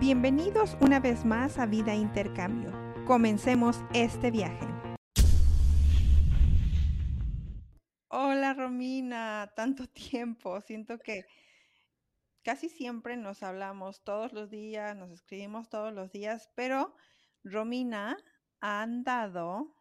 Bienvenidos 0.00 0.78
una 0.80 0.98
vez 0.98 1.26
más 1.26 1.58
a 1.58 1.66
Vida 1.66 1.94
Intercambio. 1.94 2.72
Comencemos 3.04 3.84
este 3.92 4.30
viaje. 4.30 4.66
Hola 8.08 8.54
Romina, 8.54 9.52
tanto 9.54 9.86
tiempo. 9.88 10.58
Siento 10.62 10.98
que 10.98 11.26
casi 12.42 12.70
siempre 12.70 13.18
nos 13.18 13.42
hablamos 13.42 14.02
todos 14.02 14.32
los 14.32 14.48
días, 14.48 14.96
nos 14.96 15.10
escribimos 15.10 15.68
todos 15.68 15.92
los 15.92 16.10
días, 16.10 16.48
pero 16.54 16.96
Romina 17.44 18.16
ha 18.62 18.80
andado 18.80 19.76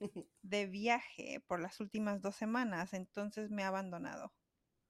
de 0.40 0.66
viaje 0.68 1.44
por 1.46 1.60
las 1.60 1.80
últimas 1.80 2.22
dos 2.22 2.34
semanas, 2.34 2.94
entonces 2.94 3.50
me 3.50 3.62
ha 3.64 3.68
abandonado. 3.68 4.32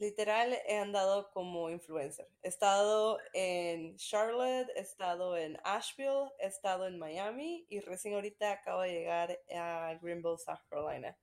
Literal, 0.01 0.57
he 0.67 0.79
andado 0.79 1.31
como 1.31 1.69
influencer. 1.69 2.27
He 2.43 2.49
estado 2.49 3.19
en 3.35 3.99
Charlotte, 3.99 4.67
he 4.75 4.81
estado 4.81 5.37
en 5.37 5.59
Asheville, 5.63 6.31
he 6.39 6.47
estado 6.47 6.87
en 6.87 6.99
Miami 6.99 7.67
y 7.69 7.81
recién 7.81 8.15
ahorita 8.15 8.51
acabo 8.51 8.81
de 8.81 8.93
llegar 8.93 9.39
a 9.55 9.99
Greenville, 10.01 10.39
South 10.39 10.61
Carolina. 10.71 11.15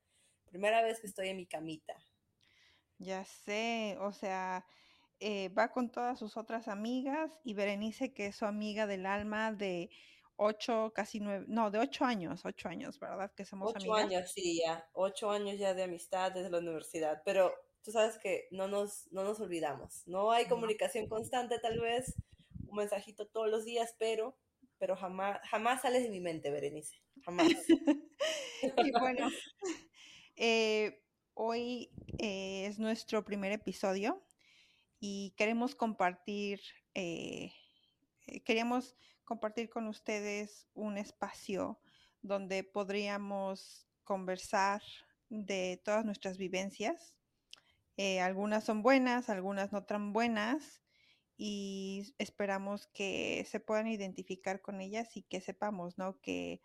Primera 0.46 0.84
vez 0.84 1.00
que 1.00 1.08
estoy 1.08 1.30
en 1.30 1.38
mi 1.38 1.48
camita. 1.48 1.96
Ya 3.00 3.26
sé, 3.26 3.98
o 4.00 4.14
sea, 4.14 4.64
eh, 5.20 5.50
va 5.50 5.72
con 5.72 5.90
todas 5.90 6.20
sus 6.20 6.38
otras 6.38 6.68
amigas 6.68 7.40
y 7.44 7.56
Berenice, 7.56 8.14
que 8.14 8.28
es 8.28 8.36
su 8.36 8.46
amiga 8.46 8.86
del 8.86 9.08
alma 9.08 9.54
de 9.54 9.90
ocho, 10.36 10.94
casi 10.94 11.20
nueve, 11.20 11.46
no, 11.48 11.72
de 11.72 11.80
ocho 11.80 12.06
años, 12.06 12.46
ocho 12.46 12.70
años, 12.70 13.00
¿verdad? 13.00 13.32
Que 13.34 13.44
somos 13.44 13.74
ocho 13.76 13.96
años, 13.96 14.32
sí, 14.32 14.62
ya. 14.64 14.88
Ocho 14.94 15.32
años 15.32 15.58
ya 15.58 15.74
de 15.74 15.82
amistad 15.82 16.32
desde 16.32 16.52
la 16.52 16.60
universidad. 16.60 17.24
Pero 17.26 17.52
tú 17.88 17.94
sabes 17.94 18.18
que 18.18 18.50
no 18.52 18.68
nos, 18.68 19.10
no 19.14 19.24
nos 19.24 19.40
olvidamos. 19.40 20.06
No 20.08 20.32
hay 20.32 20.46
comunicación 20.48 21.08
constante, 21.08 21.58
tal 21.58 21.80
vez, 21.80 22.16
un 22.68 22.76
mensajito 22.76 23.30
todos 23.30 23.50
los 23.50 23.64
días, 23.64 23.96
pero, 23.98 24.38
pero 24.78 24.98
jamás, 24.98 25.40
jamás 25.48 25.84
sales 25.84 26.04
de 26.04 26.10
mi 26.10 26.20
mente, 26.20 26.52
Berenice. 26.52 26.98
Jamás. 27.24 27.48
y 28.86 28.92
bueno, 28.92 29.30
eh, 30.36 31.02
hoy 31.34 31.90
eh, 32.20 32.66
es 32.66 32.78
nuestro 32.78 33.24
primer 33.24 33.54
episodio 33.54 34.22
y 35.00 35.34
queremos 35.38 35.74
compartir, 35.74 36.60
eh, 36.94 37.54
queríamos 38.44 38.98
compartir 39.24 39.70
con 39.70 39.88
ustedes 39.88 40.68
un 40.74 40.98
espacio 40.98 41.80
donde 42.22 42.66
podríamos 42.66 43.88
conversar 44.04 44.82
de 45.30 45.82
todas 45.86 46.04
nuestras 46.04 46.38
vivencias 46.38 47.17
eh, 47.98 48.20
algunas 48.20 48.64
son 48.64 48.84
buenas, 48.84 49.30
algunas 49.30 49.72
no 49.72 49.84
tan 49.84 50.14
buenas 50.14 50.82
y 51.36 52.14
esperamos 52.20 52.88
que 52.88 53.46
se 53.50 53.60
puedan 53.60 53.88
identificar 53.88 54.62
con 54.62 54.82
ellas 54.82 55.18
y 55.18 55.24
que 55.24 55.42
sepamos, 55.42 55.98
¿no? 55.98 56.20
Que 56.22 56.62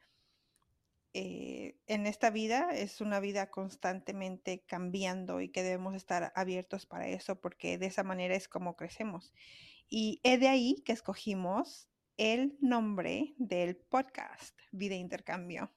eh, 1.15 1.77
en 1.87 2.07
esta 2.07 2.31
vida 2.31 2.71
es 2.73 3.01
una 3.03 3.21
vida 3.21 3.51
constantemente 3.51 4.65
cambiando 4.67 5.41
y 5.41 5.51
que 5.51 5.63
debemos 5.63 5.95
estar 5.95 6.33
abiertos 6.35 6.87
para 6.87 7.09
eso 7.09 7.41
porque 7.41 7.77
de 7.77 7.87
esa 7.87 8.03
manera 8.03 8.35
es 8.35 8.49
como 8.49 8.77
crecemos. 8.77 9.33
Y 9.89 10.21
es 10.23 10.41
de 10.41 10.49
ahí 10.49 10.83
que 10.87 10.93
escogimos 10.93 11.89
el 12.17 12.57
nombre 12.61 13.35
del 13.37 13.77
podcast, 13.77 14.59
Vida 14.71 14.95
Intercambio. 14.95 15.71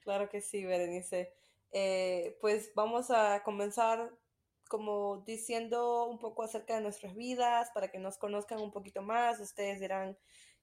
Claro 0.00 0.28
que 0.28 0.40
sí, 0.40 0.64
Berenice. 0.64 1.34
Eh, 1.72 2.38
pues 2.40 2.72
vamos 2.74 3.10
a 3.10 3.42
comenzar 3.42 4.10
como 4.68 5.22
diciendo 5.26 6.06
un 6.06 6.18
poco 6.18 6.42
acerca 6.42 6.76
de 6.76 6.82
nuestras 6.82 7.14
vidas 7.14 7.70
para 7.74 7.88
que 7.90 7.98
nos 7.98 8.18
conozcan 8.18 8.60
un 8.60 8.70
poquito 8.70 9.02
más. 9.02 9.40
Ustedes 9.40 9.80
dirán 9.80 10.16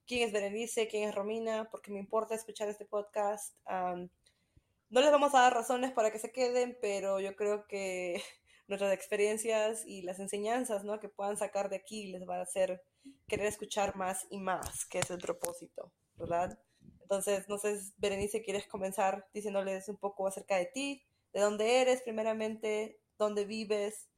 quién 0.05 0.27
es 0.27 0.31
Berenice, 0.31 0.87
quién 0.87 1.09
es 1.09 1.15
Romina, 1.15 1.69
porque 1.69 1.91
me 1.91 1.99
importa 1.99 2.35
escuchar 2.35 2.69
este 2.69 2.85
podcast. 2.85 3.55
no 3.67 5.01
les 5.01 5.11
vamos 5.11 5.33
a 5.35 5.41
dar 5.41 5.53
razones 5.53 5.91
para 5.91 6.11
que 6.11 6.19
se 6.19 6.31
queden, 6.31 6.77
pero 6.81 7.19
yo 7.19 7.35
creo 7.35 7.67
que 7.67 8.21
nuestras 8.67 8.93
experiencias 8.93 9.83
y 9.85 10.03
las 10.03 10.19
enseñanzas 10.19 10.83
¿no? 10.83 10.99
que 10.99 11.09
puedan 11.09 11.37
sacar 11.37 11.69
de 11.69 11.77
aquí 11.77 12.07
les 12.07 12.27
va 12.27 12.37
a 12.37 12.43
hacer 12.43 12.81
querer 13.27 13.47
escuchar 13.47 13.95
más 13.95 14.25
y 14.29 14.39
más, 14.39 14.85
que 14.85 14.99
es 14.99 15.09
el 15.11 15.19
propósito, 15.19 15.91
¿verdad? 16.15 16.57
Entonces, 17.01 17.47
no 17.47 17.57
sé, 17.57 17.79
Berenice, 17.97 18.41
¿quieres 18.41 18.67
comenzar 18.67 19.27
diciéndoles 19.33 19.89
un 19.89 19.97
poco 19.97 20.27
acerca 20.27 20.55
de 20.57 20.65
ti? 20.65 21.03
¿De 21.33 21.39
dónde 21.39 21.81
eres 21.81 22.01
primeramente? 22.01 22.99
Dónde 23.17 23.45
vives, 23.45 24.09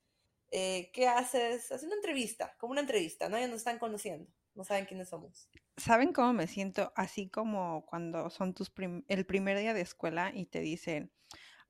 eh, 0.51 0.91
qué 0.93 1.07
haces. 1.07 1.71
Haz 1.71 1.83
una 1.83 1.95
entrevista, 1.95 2.55
como 2.59 2.71
una 2.71 2.81
entrevista, 2.81 3.29
¿no? 3.29 3.39
Ya 3.39 3.47
nos 3.47 3.57
están 3.57 3.79
conociendo, 3.79 4.31
no 4.55 4.63
saben 4.63 4.85
quiénes 4.85 5.09
somos. 5.09 5.49
¿Saben 5.75 6.13
cómo 6.13 6.33
me 6.33 6.47
siento? 6.47 6.91
Así 6.95 7.29
como 7.29 7.85
cuando 7.85 8.29
son 8.29 8.53
tus 8.53 8.71
el 9.07 9.25
primer 9.25 9.57
día 9.57 9.73
de 9.73 9.81
escuela 9.81 10.31
y 10.33 10.45
te 10.45 10.59
dicen, 10.59 11.11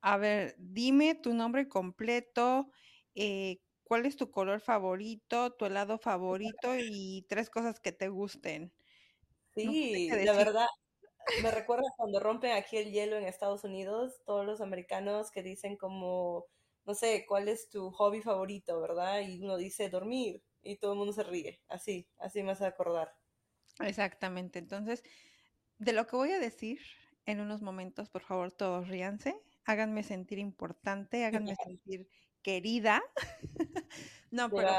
a 0.02 0.18
ver, 0.18 0.56
dime 0.58 1.16
tu 1.16 1.34
nombre 1.34 1.68
completo, 1.68 2.72
eh, 3.16 3.60
cuál 3.84 4.06
es 4.06 4.16
tu 4.16 4.32
color 4.32 4.62
favorito, 4.62 5.52
tu 5.54 5.66
helado 5.66 5.98
favorito 5.98 6.76
y 6.78 7.26
tres 7.28 7.50
cosas 7.50 7.80
que 7.80 7.92
te 7.92 8.10
gusten. 8.10 8.74
Sí, 9.56 10.10
la 10.10 10.34
verdad, 10.34 10.68
me 11.42 11.52
recuerda 11.52 11.84
cuando 11.98 12.20
rompen 12.20 12.52
aquí 12.52 12.78
el 12.78 12.92
hielo 12.92 13.18
en 13.18 13.26
Estados 13.26 13.64
Unidos, 13.64 14.22
todos 14.26 14.46
los 14.46 14.62
americanos 14.62 15.32
que 15.32 15.42
dicen 15.42 15.78
como 15.78 16.46
no 16.88 16.96
sé, 16.96 17.26
cuál 17.28 17.50
es 17.50 17.70
tu 17.70 17.92
hobby 17.92 18.22
favorito, 18.22 18.80
¿verdad? 18.80 19.20
Y 19.20 19.44
uno 19.44 19.58
dice 19.58 19.90
dormir 19.90 20.42
y 20.64 20.78
todo 20.78 20.94
el 20.94 20.98
mundo 20.98 21.12
se 21.12 21.24
ríe. 21.24 21.62
Así, 21.68 22.08
así 22.18 22.42
me 22.44 22.54
hace 22.54 22.66
acordar. 22.66 23.14
Exactamente. 23.82 24.58
Entonces, 24.58 25.04
de 25.78 25.92
lo 25.92 26.08
que 26.08 26.16
voy 26.16 26.32
a 26.32 26.40
decir 26.40 26.80
en 27.26 27.42
unos 27.42 27.62
momentos, 27.62 28.10
por 28.10 28.24
favor, 28.24 28.54
todos 28.54 28.88
ríanse, 28.88 29.36
háganme 29.66 30.02
sentir 30.02 30.40
importante, 30.40 31.26
háganme 31.26 31.56
sentir 31.78 32.08
querida. 32.42 33.04
no, 34.32 34.50
pero 34.50 34.72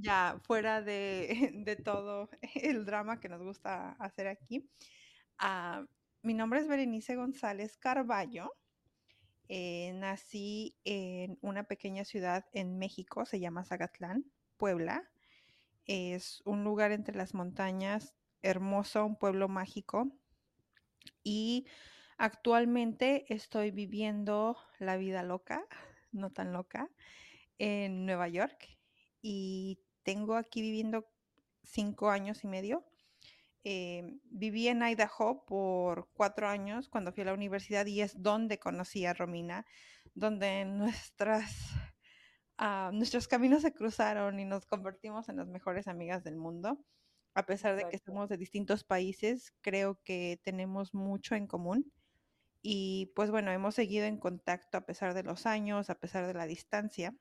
ya 0.00 0.40
fuera 0.42 0.82
de, 0.82 1.80
todo 1.84 2.28
el 2.56 2.84
drama 2.84 3.20
que 3.20 3.28
nos 3.28 3.40
gusta 3.40 3.92
hacer 3.92 4.26
aquí. 4.26 4.68
Ah, 5.38 5.86
mi 6.22 6.34
nombre 6.34 6.58
es 6.58 6.66
Berenice 6.66 7.14
González 7.14 7.76
Carballo. 7.76 8.52
Eh, 9.54 9.92
nací 9.96 10.78
en 10.82 11.38
una 11.42 11.64
pequeña 11.64 12.06
ciudad 12.06 12.46
en 12.54 12.78
México, 12.78 13.26
se 13.26 13.38
llama 13.38 13.66
Zagatlán, 13.66 14.24
Puebla. 14.56 15.10
Es 15.84 16.40
un 16.46 16.64
lugar 16.64 16.90
entre 16.90 17.14
las 17.14 17.34
montañas, 17.34 18.14
hermoso, 18.40 19.04
un 19.04 19.18
pueblo 19.18 19.48
mágico. 19.48 20.10
Y 21.22 21.66
actualmente 22.16 23.26
estoy 23.28 23.72
viviendo 23.72 24.56
la 24.78 24.96
vida 24.96 25.22
loca, 25.22 25.66
no 26.12 26.30
tan 26.30 26.54
loca, 26.54 26.88
en 27.58 28.06
Nueva 28.06 28.28
York. 28.28 28.78
Y 29.20 29.80
tengo 30.02 30.36
aquí 30.36 30.62
viviendo 30.62 31.12
cinco 31.62 32.08
años 32.08 32.42
y 32.42 32.46
medio. 32.46 32.86
Eh, 33.64 34.18
viví 34.24 34.66
en 34.66 34.82
Idaho 34.82 35.44
por 35.46 36.08
cuatro 36.14 36.48
años 36.48 36.88
cuando 36.88 37.12
fui 37.12 37.22
a 37.22 37.26
la 37.26 37.34
universidad 37.34 37.86
y 37.86 38.00
es 38.00 38.20
donde 38.20 38.58
conocí 38.58 39.06
a 39.06 39.14
Romina, 39.14 39.64
donde 40.14 40.64
nuestras, 40.66 41.70
ah, 42.58 42.90
nuestros 42.92 43.28
caminos 43.28 43.62
se 43.62 43.72
cruzaron 43.72 44.40
y 44.40 44.44
nos 44.44 44.66
convertimos 44.66 45.28
en 45.28 45.36
las 45.36 45.46
mejores 45.48 45.86
amigas 45.86 46.24
del 46.24 46.36
mundo. 46.36 46.84
A 47.34 47.46
pesar 47.46 47.76
de 47.76 47.88
que 47.88 47.98
somos 47.98 48.28
de 48.28 48.36
distintos 48.36 48.84
países, 48.84 49.54
creo 49.62 49.98
que 50.04 50.38
tenemos 50.42 50.92
mucho 50.92 51.34
en 51.34 51.46
común. 51.46 51.90
Y 52.60 53.12
pues 53.16 53.30
bueno, 53.30 53.50
hemos 53.52 53.74
seguido 53.74 54.04
en 54.06 54.18
contacto 54.18 54.76
a 54.76 54.86
pesar 54.86 55.14
de 55.14 55.22
los 55.22 55.46
años, 55.46 55.88
a 55.88 55.94
pesar 55.94 56.26
de 56.26 56.34
la 56.34 56.46
distancia. 56.46 57.14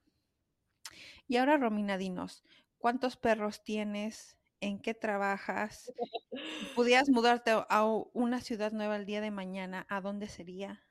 Y 1.27 1.37
ahora, 1.37 1.57
Romina, 1.57 1.97
dinos, 1.97 2.43
¿cuántos 2.77 3.15
perros 3.15 3.63
tienes? 3.63 4.37
En 4.61 4.79
qué 4.79 4.93
trabajas, 4.93 5.91
pudieras 6.75 7.09
mudarte 7.09 7.51
a 7.51 7.85
una 8.13 8.39
ciudad 8.41 8.71
nueva 8.71 8.95
el 8.95 9.05
día 9.05 9.19
de 9.19 9.31
mañana, 9.31 9.85
¿a 9.89 9.99
dónde 9.99 10.29
sería? 10.29 10.87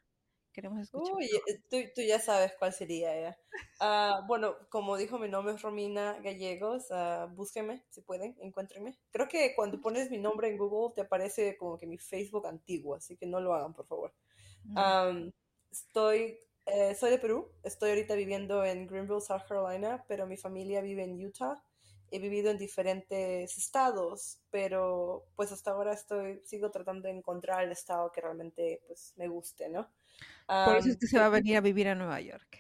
Queremos 0.53 0.81
escuchar. 0.81 1.15
Uy, 1.15 1.27
eh, 1.27 1.91
tú, 1.95 2.03
ya 2.03 2.19
sabes 2.19 2.53
cuál 2.59 2.73
sería 2.73 3.19
ya. 3.19 3.39
Ah, 3.79 4.25
bueno, 4.27 4.57
como 4.69 4.97
dijo 4.97 5.17
mi 5.17 5.29
nombre 5.29 5.55
es 5.55 5.63
Romina 5.63 6.19
Gallegos, 6.21 6.91
uh, 6.91 7.33
búsquenme 7.33 7.85
si 7.89 8.03
pueden, 8.03 8.37
encuéntrenme. 8.41 8.99
Creo 9.13 9.29
que 9.29 9.55
cuando 9.55 9.81
pones 9.81 10.11
mi 10.11 10.19
nombre 10.19 10.49
en 10.49 10.59
Google 10.59 10.93
te 10.95 11.03
aparece 11.03 11.57
como 11.57 11.79
que 11.79 11.87
mi 11.87 11.99
Facebook 11.99 12.49
antiguo, 12.49 12.97
así 12.97 13.17
que 13.17 13.27
no 13.27 13.41
lo 13.41 13.55
hagan, 13.55 13.73
por 13.73 13.87
favor. 13.87 14.13
estoy, 15.71 16.37
eh, 16.67 16.97
soy 16.97 17.11
de 17.13 17.19
Perú, 17.19 17.53
estoy 17.63 17.91
ahorita 17.91 18.17
viviendo 18.17 18.65
en 18.65 18.89
Greenville, 18.89 19.21
South 19.21 19.43
Carolina, 19.49 20.05
pero 20.09 20.27
mi 20.27 20.37
familia 20.37 20.81
vive 20.81 21.05
en 21.05 21.25
Utah 21.25 21.63
he 22.11 22.19
vivido 22.19 22.51
en 22.51 22.59
diferentes 22.59 23.57
estados, 23.57 24.41
pero 24.51 25.27
pues 25.37 25.53
hasta 25.53 25.71
ahora 25.71 25.93
estoy, 25.93 26.41
sigo 26.45 26.71
tratando 26.71 27.09
de 27.09 27.15
encontrar 27.15 27.65
el 27.65 27.73
estado 27.73 28.11
que 28.13 28.21
realmente 28.21 28.83
pues 28.87 29.15
me 29.17 29.29
guste, 29.29 29.69
¿no? 29.69 29.89
Por 30.47 30.77
eso 30.77 30.89
es 30.89 30.99
que 30.99 31.07
se 31.07 31.19
va 31.19 31.27
a 31.27 31.31
venir 31.31 31.57
a 31.57 31.61
vivir 31.61 31.89
a 31.89 31.95
Nueva 31.95 32.21
York. 32.21 32.59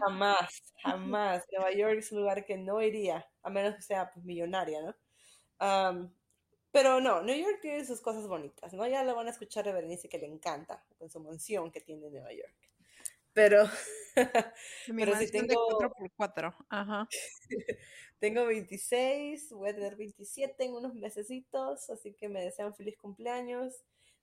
Jamás, 0.00 0.74
jamás. 0.82 1.44
Nueva 1.52 1.72
York 1.72 1.98
es 1.98 2.12
un 2.12 2.20
lugar 2.20 2.44
que 2.44 2.56
no 2.56 2.82
iría, 2.82 3.26
a 3.42 3.50
menos 3.50 3.74
que 3.76 3.82
sea 3.82 4.10
pues, 4.12 4.24
millonaria, 4.24 4.80
¿no? 4.82 6.10
Pero 6.70 7.00
no, 7.00 7.22
New 7.22 7.36
York 7.36 7.58
tiene 7.60 7.84
sus 7.84 8.00
cosas 8.00 8.26
bonitas, 8.26 8.72
¿no? 8.72 8.86
Ya 8.86 9.04
lo 9.04 9.14
van 9.14 9.26
a 9.26 9.30
escuchar 9.30 9.64
de 9.64 9.72
Berenice 9.72 10.08
que 10.08 10.18
le 10.18 10.26
encanta 10.26 10.82
con 10.98 11.10
su 11.10 11.20
mansión 11.20 11.70
que 11.70 11.82
tiene 11.82 12.06
en 12.06 12.12
Nueva 12.14 12.32
York. 12.32 12.71
Pero, 13.32 13.64
pero 14.86 15.16
si 15.16 15.30
tengo... 15.30 15.46
De 15.46 15.56
4x4, 15.56 16.54
ajá. 16.68 17.08
tengo 18.18 18.46
26, 18.46 19.52
voy 19.52 19.70
a 19.70 19.74
tener 19.74 19.96
27 19.96 20.64
en 20.64 20.74
unos 20.74 20.94
mesecitos, 20.94 21.88
así 21.90 22.14
que 22.14 22.28
me 22.28 22.42
desean 22.42 22.74
feliz 22.74 22.96
cumpleaños. 22.98 23.82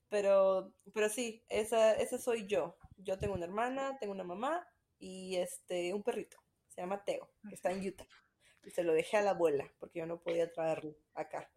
Pero, 0.10 0.74
pero 0.94 1.10
sí, 1.10 1.44
esa, 1.50 1.94
esa 1.94 2.18
soy 2.18 2.48
yo. 2.48 2.78
Yo 2.98 3.18
tengo 3.18 3.36
una 3.36 3.46
hermana, 3.46 3.98
tengo 4.00 4.14
una 4.14 4.24
mamá 4.24 4.68
y 4.98 5.36
este, 5.38 5.94
un 5.94 6.04
perrito. 6.04 6.38
Se 6.70 6.82
llama 6.82 7.04
Teo, 7.04 7.30
que 7.48 7.56
está 7.56 7.72
en 7.72 7.88
Utah. 7.88 8.08
Y 8.64 8.72
se 8.72 8.84
lo 8.84 8.94
dejé 8.94 9.18
a 9.18 9.22
la 9.22 9.32
abuela 9.32 9.72
porque 9.80 10.00
yo 10.00 10.06
no 10.06 10.22
podía 10.22 10.52
traerlo 10.52 10.96
acá. 11.14 11.50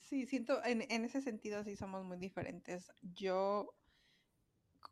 Sí, 0.00 0.26
siento, 0.26 0.62
en, 0.64 0.84
en 0.90 1.04
ese 1.04 1.22
sentido 1.22 1.62
sí 1.62 1.76
somos 1.76 2.04
muy 2.04 2.16
diferentes. 2.16 2.90
Yo 3.00 3.74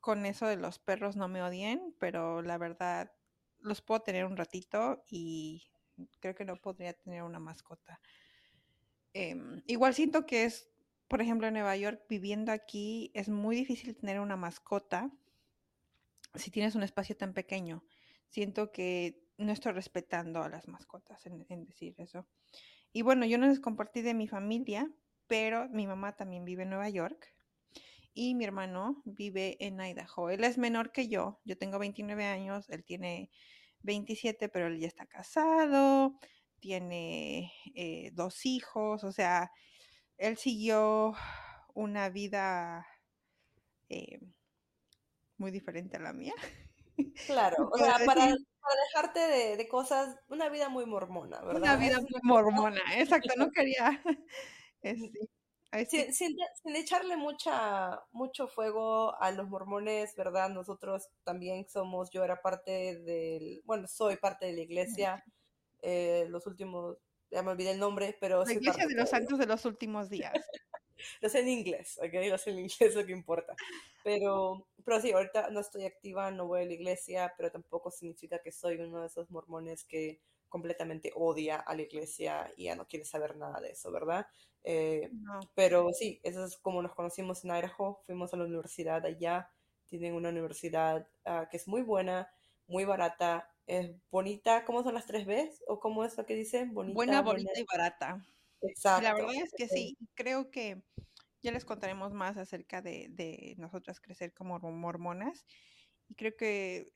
con 0.00 0.26
eso 0.26 0.46
de 0.46 0.56
los 0.56 0.78
perros 0.78 1.16
no 1.16 1.28
me 1.28 1.42
odien, 1.42 1.94
pero 1.98 2.42
la 2.42 2.58
verdad 2.58 3.12
los 3.60 3.82
puedo 3.82 4.00
tener 4.00 4.24
un 4.24 4.36
ratito 4.36 5.02
y 5.08 5.70
creo 6.20 6.34
que 6.34 6.44
no 6.44 6.56
podría 6.56 6.92
tener 6.92 7.22
una 7.22 7.40
mascota. 7.40 8.00
Em, 9.12 9.62
igual 9.66 9.94
siento 9.94 10.26
que 10.26 10.44
es, 10.44 10.70
por 11.08 11.20
ejemplo, 11.20 11.46
en 11.46 11.54
Nueva 11.54 11.76
York, 11.76 12.02
viviendo 12.08 12.52
aquí, 12.52 13.10
es 13.14 13.28
muy 13.28 13.56
difícil 13.56 13.96
tener 13.96 14.20
una 14.20 14.36
mascota 14.36 15.10
si 16.34 16.50
tienes 16.50 16.74
un 16.74 16.82
espacio 16.82 17.16
tan 17.16 17.32
pequeño. 17.32 17.82
Siento 18.28 18.70
que 18.70 19.24
no 19.38 19.52
estoy 19.52 19.72
respetando 19.72 20.42
a 20.42 20.48
las 20.48 20.68
mascotas 20.68 21.24
en, 21.26 21.46
en 21.48 21.64
decir 21.64 21.94
eso. 21.98 22.28
Y 22.92 23.02
bueno, 23.02 23.26
yo 23.26 23.38
no 23.38 23.46
les 23.46 23.60
compartí 23.60 24.02
de 24.02 24.14
mi 24.14 24.28
familia, 24.28 24.90
pero 25.26 25.68
mi 25.70 25.86
mamá 25.86 26.16
también 26.16 26.44
vive 26.44 26.62
en 26.62 26.70
Nueva 26.70 26.88
York 26.88 27.34
y 28.18 28.34
mi 28.34 28.44
hermano 28.44 29.00
vive 29.04 29.56
en 29.60 29.80
Idaho. 29.80 30.28
Él 30.28 30.42
es 30.42 30.58
menor 30.58 30.90
que 30.90 31.06
yo, 31.06 31.38
yo 31.44 31.56
tengo 31.56 31.78
29 31.78 32.24
años, 32.24 32.68
él 32.68 32.82
tiene 32.82 33.30
27, 33.82 34.48
pero 34.48 34.66
él 34.66 34.80
ya 34.80 34.88
está 34.88 35.06
casado, 35.06 36.18
tiene 36.58 37.52
eh, 37.76 38.10
dos 38.14 38.44
hijos, 38.44 39.04
o 39.04 39.12
sea, 39.12 39.52
él 40.16 40.36
siguió 40.36 41.14
una 41.74 42.08
vida 42.08 42.88
eh, 43.88 44.18
muy 45.36 45.52
diferente 45.52 45.96
a 45.96 46.00
la 46.00 46.12
mía. 46.12 46.34
Claro, 47.26 47.70
o 47.72 47.78
sea, 47.78 47.96
para, 48.04 48.26
dejarte 48.26 49.20
de, 49.56 49.68
cosas, 49.68 50.16
una 50.26 50.48
vida 50.48 50.68
muy 50.68 50.84
mormona, 50.84 51.40
¿verdad? 51.42 51.62
Una 51.62 51.76
vida 51.76 52.00
muy 52.00 52.20
mormona, 52.24 52.80
exacto, 52.96 53.34
no 53.36 53.52
quería, 53.52 54.02
sin, 55.88 56.14
sin, 56.14 56.36
echarle 56.76 57.16
mucha, 57.16 58.00
mucho 58.12 58.48
fuego 58.48 59.20
a 59.20 59.30
los 59.32 59.48
mormones, 59.48 60.14
¿verdad? 60.16 60.48
Nosotros 60.48 61.08
también 61.24 61.68
somos, 61.68 62.10
yo 62.10 62.24
era 62.24 62.40
parte 62.40 63.00
del, 63.00 63.62
bueno, 63.64 63.86
soy 63.86 64.16
parte 64.16 64.46
de 64.46 64.52
la 64.52 64.60
iglesia, 64.60 65.24
eh, 65.82 66.26
los 66.28 66.46
últimos, 66.46 66.96
ya 67.30 67.42
me 67.42 67.50
olvidé 67.50 67.72
el 67.72 67.78
nombre, 67.78 68.16
pero... 68.20 68.44
La 68.44 68.52
iglesia 68.52 68.86
de 68.86 68.94
los 68.94 69.10
santos 69.10 69.38
de 69.38 69.46
los 69.46 69.64
últimos 69.64 70.08
días. 70.08 70.32
lo 71.20 71.28
sé 71.28 71.40
en 71.40 71.48
inglés, 71.48 71.98
¿ok? 72.02 72.14
Lo 72.28 72.38
sé 72.38 72.50
en 72.50 72.58
inglés, 72.60 72.94
lo 72.94 73.04
que 73.04 73.12
importa. 73.12 73.54
Pero, 74.04 74.66
pero 74.84 75.00
sí, 75.00 75.12
ahorita 75.12 75.50
no 75.50 75.60
estoy 75.60 75.84
activa, 75.84 76.30
no 76.30 76.46
voy 76.46 76.62
a 76.62 76.66
la 76.66 76.72
iglesia, 76.72 77.34
pero 77.36 77.50
tampoco 77.50 77.90
significa 77.90 78.40
que 78.42 78.52
soy 78.52 78.76
uno 78.78 79.02
de 79.02 79.08
esos 79.08 79.30
mormones 79.30 79.84
que 79.84 80.20
completamente 80.48 81.12
odia 81.14 81.56
a 81.56 81.74
la 81.74 81.82
iglesia 81.82 82.52
y 82.56 82.64
ya 82.64 82.76
no 82.76 82.86
quiere 82.86 83.04
saber 83.04 83.36
nada 83.36 83.60
de 83.60 83.70
eso, 83.70 83.90
¿verdad? 83.90 84.26
Eh, 84.64 85.10
pero 85.54 85.92
sí, 85.92 86.20
eso 86.22 86.44
es 86.44 86.56
como 86.56 86.82
nos 86.82 86.94
conocimos 86.94 87.44
en 87.44 87.50
Idaho, 87.50 88.02
fuimos 88.06 88.32
a 88.34 88.36
la 88.36 88.44
universidad 88.44 89.04
allá, 89.04 89.50
tienen 89.86 90.14
una 90.14 90.28
universidad 90.28 91.08
ah, 91.24 91.48
que 91.50 91.56
es 91.56 91.68
muy 91.68 91.82
buena, 91.82 92.30
muy 92.66 92.84
barata, 92.84 93.50
es 93.66 93.90
bonita, 94.10 94.64
¿cómo 94.64 94.82
son 94.82 94.94
las 94.94 95.06
tres 95.06 95.26
Bs? 95.26 95.62
¿O 95.66 95.78
cómo 95.80 96.04
es 96.04 96.16
lo 96.16 96.26
que 96.26 96.34
dicen? 96.34 96.74
Bonita, 96.74 96.94
buena, 96.94 97.22
bonita 97.22 97.52
y 97.58 97.64
barata. 97.64 98.24
Exacto. 98.60 99.02
la 99.04 99.14
verdad 99.14 99.36
es 99.36 99.52
que 99.56 99.68
sí, 99.68 99.96
creo 100.14 100.50
que 100.50 100.82
ya 101.42 101.52
les 101.52 101.64
contaremos 101.64 102.12
más 102.12 102.36
acerca 102.36 102.82
de, 102.82 103.06
de 103.10 103.54
nosotras 103.56 104.00
crecer 104.00 104.34
como 104.34 104.58
mormonas 104.58 105.46
y 106.08 106.14
creo 106.14 106.36
que 106.36 106.92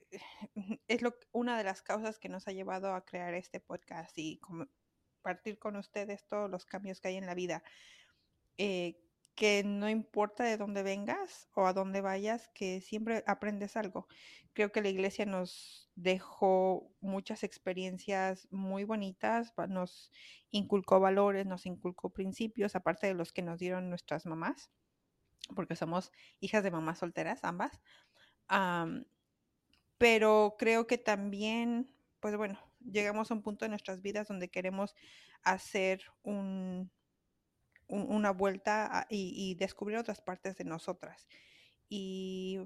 es 0.89 1.03
lo, 1.03 1.15
una 1.33 1.57
de 1.59 1.65
las 1.65 1.83
causas 1.83 2.19
que 2.19 2.29
nos 2.29 2.49
ha 2.49 2.53
llevado 2.53 2.95
a 2.95 3.05
crear 3.05 3.35
este 3.35 3.61
podcast 3.61 4.17
y 4.17 4.39
compartir 4.39 5.59
con 5.59 5.77
ustedes 5.77 6.27
todos 6.27 6.51
los 6.51 6.67
cambios 6.67 7.01
que 7.01 7.09
hay 7.09 7.17
en 7.17 7.27
la 7.27 7.35
vida. 7.35 7.63
Eh, 8.59 8.99
que 9.35 9.65
no 9.65 9.89
importa 9.89 10.45
de 10.45 10.59
dónde 10.59 10.83
vengas 10.83 11.49
o 11.55 11.67
a 11.67 11.73
dónde 11.73 12.03
vayas, 12.03 12.51
que 12.55 12.81
siempre 12.81 13.25
aprendes 13.27 13.77
algo. 13.77 14.07
Creo 14.53 14.73
que 14.73 14.83
la 14.83 14.91
iglesia 14.91 15.25
nos 15.25 15.91
dejó 15.95 16.93
muchas 17.01 17.43
experiencias 17.43 18.47
muy 18.51 18.85
bonitas, 18.85 19.55
nos 19.69 20.13
inculcó 20.51 21.01
valores, 21.01 21.47
nos 21.47 21.65
inculcó 21.65 22.11
principios, 22.11 22.77
aparte 22.77 23.07
de 23.07 23.15
los 23.15 23.33
que 23.33 23.41
nos 23.41 23.59
dieron 23.59 23.89
nuestras 23.89 24.27
mamás, 24.27 24.71
porque 25.57 25.77
somos 25.77 26.13
hijas 26.41 26.63
de 26.63 26.71
mamás 26.71 26.99
solteras, 26.99 27.43
ambas 27.43 27.81
pero 29.99 30.57
creo 30.59 30.87
que 30.87 30.99
también, 30.99 31.95
pues 32.21 32.37
bueno, 32.37 32.59
llegamos 32.81 33.31
a 33.31 33.35
un 33.35 33.43
punto 33.43 33.65
de 33.65 33.71
nuestras 33.71 34.03
vidas 34.03 34.29
donde 34.29 34.51
queremos 34.51 34.95
hacer 35.43 36.03
un, 36.23 36.91
una 37.89 38.31
vuelta 38.31 39.07
y, 39.11 39.55
descubrir 39.57 39.99
otras 39.99 40.21
partes 40.21 40.57
de 40.57 40.65
nosotras. 40.65 41.29
Y, 41.89 42.59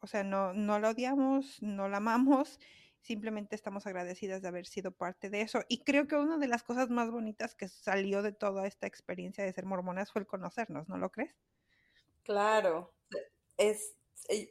o 0.00 0.06
sea, 0.06 0.24
no, 0.24 0.52
no 0.52 0.78
la 0.78 0.90
odiamos, 0.90 1.60
no 1.62 1.88
la 1.88 1.96
amamos, 1.98 2.60
simplemente 3.00 3.56
estamos 3.56 3.86
agradecidas 3.86 4.40
de 4.42 4.48
haber 4.48 4.66
sido 4.66 4.92
parte 4.92 5.30
de 5.30 5.42
eso. 5.42 5.64
Y 5.68 5.82
creo 5.84 6.06
que 6.06 6.16
una 6.16 6.38
de 6.38 6.48
las 6.48 6.62
cosas 6.62 6.90
más 6.90 7.10
bonitas 7.10 7.54
que 7.54 7.68
salió 7.68 8.22
de 8.22 8.32
toda 8.32 8.66
esta 8.66 8.86
experiencia 8.86 9.44
de 9.44 9.52
ser 9.52 9.66
mormonas 9.66 10.12
fue 10.12 10.20
el 10.22 10.26
conocernos, 10.26 10.88
¿no 10.88 10.96
lo 10.96 11.10
crees? 11.10 11.34
Claro, 12.22 12.94
es 13.56 13.96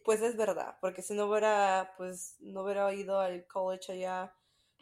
pues 0.04 0.22
es 0.22 0.36
verdad, 0.36 0.78
porque 0.82 1.02
si 1.02 1.14
no 1.14 1.26
hubiera, 1.26 1.94
pues 1.98 2.36
no 2.40 2.64
hubiera 2.64 2.94
ido 2.94 3.20
al 3.20 3.46
college 3.48 3.94
allá, 3.94 4.34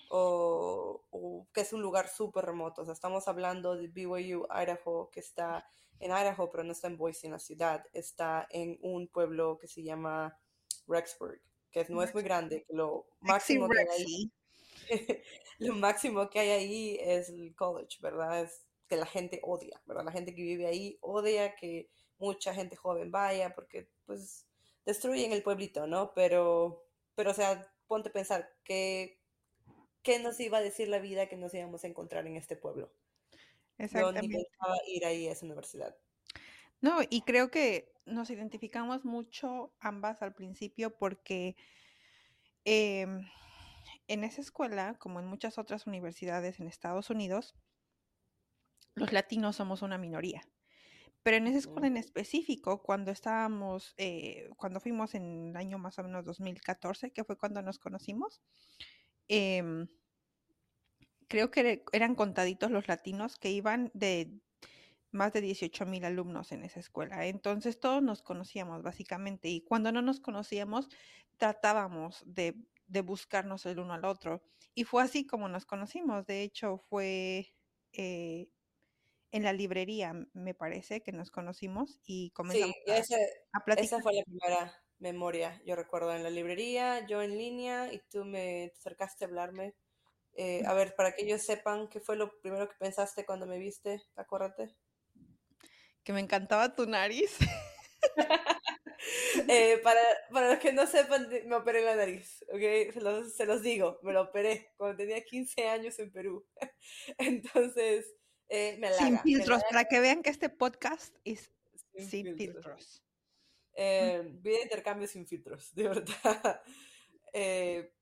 o, 0.10 1.48
que 1.54 1.62
es 1.62 1.74
un 1.74 1.82
lugar 1.82 2.10
súper 2.10 2.46
remoto, 2.46 2.82
o 2.82 2.86
sea, 2.86 2.94
estamos 2.94 3.28
hablando 3.28 3.76
de 3.76 3.88
BYU, 3.88 4.48
Idaho, 4.50 5.10
que 5.12 5.20
está 5.20 5.70
en 6.00 6.12
Idaho, 6.12 6.50
pero 6.50 6.64
no 6.64 6.72
está 6.72 6.88
en 6.88 6.98
Boise, 6.98 7.28
en 7.28 7.34
la 7.34 7.40
ciudad, 7.40 7.86
está 7.94 8.48
en 8.50 8.78
un 8.82 9.08
pueblo 9.08 9.58
que 9.60 9.68
se 9.68 9.84
llama 9.84 10.40
Rexburg, 10.88 11.42
que 11.72 11.86
no 11.90 12.02
es 12.02 12.14
muy 12.14 12.24
grande, 12.24 12.66
lo 12.70 13.06
máximo 13.20 13.68
que 13.70 13.80
hay 13.80 13.88
ahí, 14.02 14.32
lo 15.60 15.76
máximo 15.76 16.30
que 16.30 16.40
hay 16.40 16.50
ahí 16.50 16.98
es 17.02 17.30
el 17.30 17.54
college, 17.56 17.98
¿verdad? 18.02 18.42
Es 18.42 18.66
que 18.88 18.96
la 18.96 19.06
gente 19.06 19.40
odia, 19.44 19.80
¿verdad? 19.86 20.06
La 20.06 20.12
gente 20.12 20.34
que 20.34 20.42
vive 20.42 20.66
ahí 20.66 20.98
odia 21.02 21.56
que 21.56 21.90
mucha 22.18 22.54
gente 22.54 22.76
joven 22.76 23.12
vaya, 23.12 23.54
porque 23.54 23.88
pues 24.06 24.49
destruyen 24.86 25.32
el 25.32 25.44
pueblito, 25.44 25.88
¿no? 25.88 26.14
Pero, 26.14 26.86
pero 27.16 27.32
o 27.32 27.34
sea, 27.34 27.72
ponte 27.88 28.10
a 28.10 28.14
pensar, 28.14 28.54
¿qué, 28.64 29.22
¿qué 30.02 30.20
nos 30.20 30.40
iba 30.40 30.58
a 30.58 30.62
decir 30.62 30.88
la 30.88 31.00
vida 31.00 31.28
que 31.28 31.38
nos 31.38 31.54
íbamos 31.54 31.84
a 31.84 31.88
encontrar 31.88 32.28
en 32.28 32.36
este 32.36 32.56
pueblo? 32.56 32.92
Exactamente. 33.78 34.28
Yo 34.28 34.38
ni 34.38 34.44
pensaba 34.44 34.76
ir 34.88 35.06
ahí 35.06 35.28
a 35.28 35.32
esa 35.32 35.46
universidad. 35.46 35.96
No, 36.82 37.00
y 37.10 37.22
creo 37.22 37.52
que 37.52 37.92
nos 38.06 38.30
identificamos 38.30 39.06
mucho 39.06 39.74
ambas 39.80 40.22
al 40.22 40.34
principio 40.34 40.98
porque 40.98 41.56
em, 42.66 43.28
en 44.08 44.24
esa 44.24 44.42
escuela, 44.42 44.96
como 44.98 45.20
en 45.20 45.28
muchas 45.28 45.58
otras 45.58 45.88
universidades 45.88 46.60
en 46.60 46.68
Estados 46.68 47.10
Unidos, 47.10 47.56
los 48.96 49.12
latinos 49.14 49.56
somos 49.56 49.82
una 49.82 49.98
minoría. 49.98 50.42
Pero 51.24 51.38
en 51.38 51.48
esa 51.48 51.60
escuela 51.60 51.88
en 51.88 51.98
específico, 51.98 52.82
cuando 52.82 53.12
estábamos, 53.12 53.94
eh, 53.98 54.50
cuando 54.58 54.80
fuimos 54.80 55.16
en 55.16 55.50
el 55.50 55.58
año 55.58 55.78
más 55.78 56.00
o 56.00 56.04
menos 56.04 56.26
2014, 56.26 57.12
que 57.12 57.24
fue 57.24 57.38
cuando 57.38 57.62
nos 57.62 57.80
conocimos, 57.80 58.42
em, 59.28 59.88
creo 61.28 61.52
que 61.52 61.84
eran 61.94 62.16
contaditos 62.16 62.72
los 62.72 62.88
latinos 62.88 63.38
que 63.38 63.52
iban 63.52 63.92
de 63.94 64.40
más 65.12 65.34
de 65.34 65.42
18 65.42 65.86
mil 65.86 66.06
alumnos 66.06 66.52
en 66.52 66.64
esa 66.64 66.80
escuela. 66.80 67.26
Entonces 67.26 67.80
todos 67.80 68.02
nos 68.04 68.22
conocíamos 68.22 68.84
básicamente 68.84 69.50
y 69.50 69.62
cuando 69.62 69.92
no 69.92 70.02
nos 70.02 70.20
conocíamos 70.20 70.90
tratábamos 71.38 72.24
de, 72.26 72.56
de 72.88 73.02
buscarnos 73.02 73.66
el 73.66 73.80
uno 73.80 73.94
al 73.94 74.06
otro. 74.06 74.44
Y 74.76 74.84
fue 74.84 75.04
así 75.04 75.26
como 75.26 75.50
nos 75.50 75.66
conocimos. 75.66 76.26
De 76.26 76.44
hecho, 76.44 76.78
fue 76.90 77.54
eh, 77.94 78.50
en 79.32 79.44
la 79.44 79.54
librería, 79.54 80.14
me 80.34 80.54
parece, 80.54 81.02
que 81.02 81.12
nos 81.12 81.32
conocimos 81.32 82.00
y 82.06 82.32
comenzamos 82.32 82.76
sí, 82.86 83.16
a, 83.54 83.60
platicar. 83.64 83.86
Esa 83.86 84.02
fue 84.02 84.14
la 84.14 84.24
primera 84.24 84.84
memoria, 85.00 85.62
yo 85.66 85.76
recuerdo, 85.76 86.14
en 86.14 86.24
la 86.24 86.30
librería, 86.30 87.06
yo 87.08 87.22
en 87.22 87.38
línea 87.38 87.94
y 87.94 88.02
tú 88.10 88.26
me 88.26 88.72
acercaste 88.76 89.26
a 89.26 89.28
hablarme. 89.28 89.76
Eh, 90.34 90.64
a 90.66 90.74
ver, 90.74 90.96
para 90.96 91.14
que 91.14 91.24
ellos 91.24 91.42
sepan, 91.42 91.88
¿qué 91.90 92.00
fue 92.00 92.16
lo 92.16 92.40
primero 92.40 92.70
que 92.70 92.76
pensaste 92.80 93.26
cuando 93.26 93.46
me 93.46 93.60
viste? 93.60 94.02
Acuérdate. 94.16 94.76
que 96.04 96.14
me 96.14 96.22
encantaba 96.22 96.76
tu 96.76 96.86
nariz. 96.86 97.38
Eh, 99.48 99.80
para, 99.82 100.02
para, 100.32 100.50
los 100.50 100.60
que 100.60 100.74
no 100.74 100.86
sepan, 100.86 101.30
me 101.46 101.56
operé 101.56 101.82
la 101.82 101.96
nariz, 101.96 102.44
¿ok? 102.50 102.94
Se 102.94 103.02
los, 103.02 103.34
se 103.34 103.46
los, 103.46 103.62
digo, 103.62 103.98
me 104.04 104.12
lo 104.12 104.24
operé 104.24 104.74
cuando 104.78 104.98
tenía 104.98 105.24
15 105.24 105.68
años 105.68 105.98
en 106.00 106.12
Perú. 106.12 106.46
Entonces, 107.18 108.14
eh, 108.50 108.78
me 108.80 108.88
halaga. 108.88 109.06
Sin 109.06 109.20
filtros, 109.20 109.64
para 109.70 109.86
que 109.86 110.00
vean 110.00 110.22
que 110.22 110.30
este 110.30 110.50
podcast 110.50 111.16
es 111.24 111.52
sin, 111.96 112.36
filtros. 112.36 113.04
Eh, 113.74 114.22
vi 114.42 114.52
de 114.52 114.64
intercambio 114.64 115.08
sin 115.08 115.26
filtros, 115.26 115.74
de 115.76 115.88
verdad. 115.88 116.62
Eh, 117.32 117.94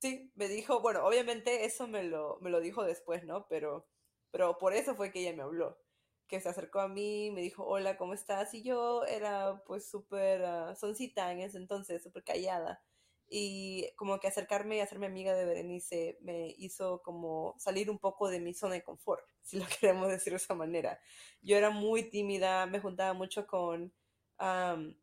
sí, 0.00 0.30
me 0.34 0.48
dijo, 0.48 0.80
bueno, 0.80 1.04
obviamente 1.04 1.64
eso 1.64 1.88
me 1.88 2.04
lo, 2.04 2.38
me 2.40 2.50
lo 2.50 2.60
dijo 2.60 2.84
después, 2.84 3.24
¿no? 3.24 3.46
Pero, 3.48 3.88
pero 4.30 4.58
por 4.58 4.74
eso 4.74 4.94
fue 4.94 5.10
que 5.10 5.20
ella 5.20 5.34
me 5.34 5.42
habló 5.42 5.84
que 6.26 6.40
se 6.40 6.48
acercó 6.48 6.80
a 6.80 6.88
mí, 6.88 7.30
me 7.30 7.42
dijo, 7.42 7.64
hola, 7.64 7.96
¿cómo 7.96 8.14
estás? 8.14 8.54
Y 8.54 8.62
yo 8.62 9.04
era 9.04 9.62
pues 9.66 9.88
súper 9.88 10.42
uh, 10.42 10.74
soncita 10.74 11.30
en 11.32 11.40
ese 11.40 11.58
entonces, 11.58 12.02
súper 12.02 12.24
callada. 12.24 12.82
Y 13.28 13.90
como 13.96 14.20
que 14.20 14.28
acercarme 14.28 14.76
y 14.76 14.80
hacerme 14.80 15.06
amiga 15.06 15.34
de 15.34 15.44
Berenice 15.46 16.18
me 16.20 16.54
hizo 16.58 17.02
como 17.02 17.54
salir 17.58 17.90
un 17.90 17.98
poco 17.98 18.28
de 18.28 18.40
mi 18.40 18.54
zona 18.54 18.74
de 18.74 18.82
confort, 18.84 19.24
si 19.42 19.58
lo 19.58 19.66
queremos 19.80 20.08
decir 20.08 20.32
de 20.32 20.36
esa 20.38 20.54
manera. 20.54 21.00
Yo 21.42 21.56
era 21.56 21.70
muy 21.70 22.04
tímida, 22.10 22.66
me 22.66 22.80
juntaba 22.80 23.12
mucho 23.14 23.46
con, 23.46 23.92
um, 24.40 24.94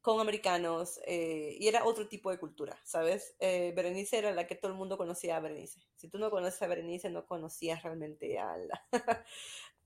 con 0.00 0.20
americanos 0.20 1.00
eh, 1.06 1.56
y 1.58 1.68
era 1.68 1.84
otro 1.84 2.08
tipo 2.08 2.30
de 2.30 2.38
cultura, 2.38 2.78
¿sabes? 2.84 3.34
Eh, 3.40 3.72
Berenice 3.76 4.18
era 4.18 4.32
la 4.32 4.46
que 4.46 4.54
todo 4.54 4.70
el 4.72 4.78
mundo 4.78 4.96
conocía 4.96 5.36
a 5.36 5.40
Berenice. 5.40 5.80
Si 5.96 6.08
tú 6.08 6.18
no 6.18 6.30
conoces 6.30 6.62
a 6.62 6.66
Berenice, 6.68 7.10
no 7.10 7.26
conocías 7.26 7.82
realmente 7.82 8.38
a 8.38 8.56
la, 8.56 8.86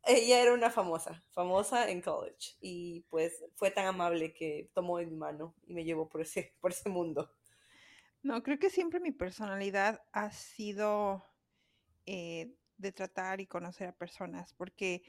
ella 0.05 0.43
era 0.43 0.52
una 0.55 0.71
famosa, 0.71 1.25
famosa 1.31 1.91
en 1.91 2.02
college 2.02 2.57
y 2.61 3.02
pues 3.11 3.45
fue 3.55 3.71
tan 3.71 3.87
amable 3.87 4.35
que 4.35 4.71
tomó 4.75 4.99
mi 4.99 5.07
mano 5.07 5.55
y 5.67 5.75
me 5.75 5.85
llevó 5.85 6.09
por 6.09 6.23
ese, 6.23 6.55
por 6.61 6.73
ese 6.73 6.88
mundo. 6.88 7.31
No, 8.23 8.43
creo 8.43 8.59
que 8.59 8.71
siempre 8.71 9.00
mi 9.00 9.11
personalidad 9.11 10.02
ha 10.12 10.31
sido 10.31 11.26
eh, 12.07 12.55
de 12.79 12.93
tratar 12.93 13.41
y 13.41 13.47
conocer 13.47 13.88
a 13.88 13.97
personas, 13.97 14.55
porque 14.55 15.02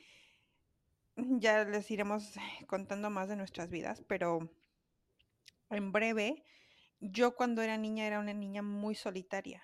ya 1.15 1.63
les 1.63 1.89
iremos 1.91 2.34
contando 2.67 3.10
más 3.10 3.29
de 3.29 3.36
nuestras 3.36 3.70
vidas, 3.70 4.01
pero 4.08 4.50
en 5.70 5.91
breve, 5.91 6.43
yo 7.00 7.36
cuando 7.36 7.62
era 7.62 7.77
niña 7.77 8.08
era 8.08 8.20
una 8.20 8.34
niña 8.34 8.62
muy 8.62 8.96
solitaria 8.96 9.62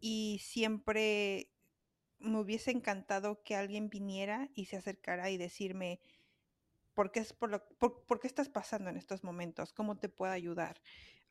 y 0.00 0.40
siempre 0.42 1.50
me 2.18 2.38
hubiese 2.40 2.70
encantado 2.70 3.42
que 3.42 3.56
alguien 3.56 3.90
viniera 3.90 4.48
y 4.54 4.66
se 4.66 4.76
acercara 4.76 5.30
y 5.30 5.36
decirme, 5.36 6.00
¿por 6.94 7.10
qué, 7.10 7.20
es 7.20 7.32
por, 7.32 7.50
lo, 7.50 7.66
por, 7.78 8.20
qué 8.20 8.26
estás 8.26 8.48
pasando 8.48 8.90
en 8.90 8.96
estos 8.96 9.24
momentos? 9.24 9.72
¿Cómo 9.72 9.96
te 9.96 10.08
puedo 10.08 10.32
ayudar? 10.32 10.80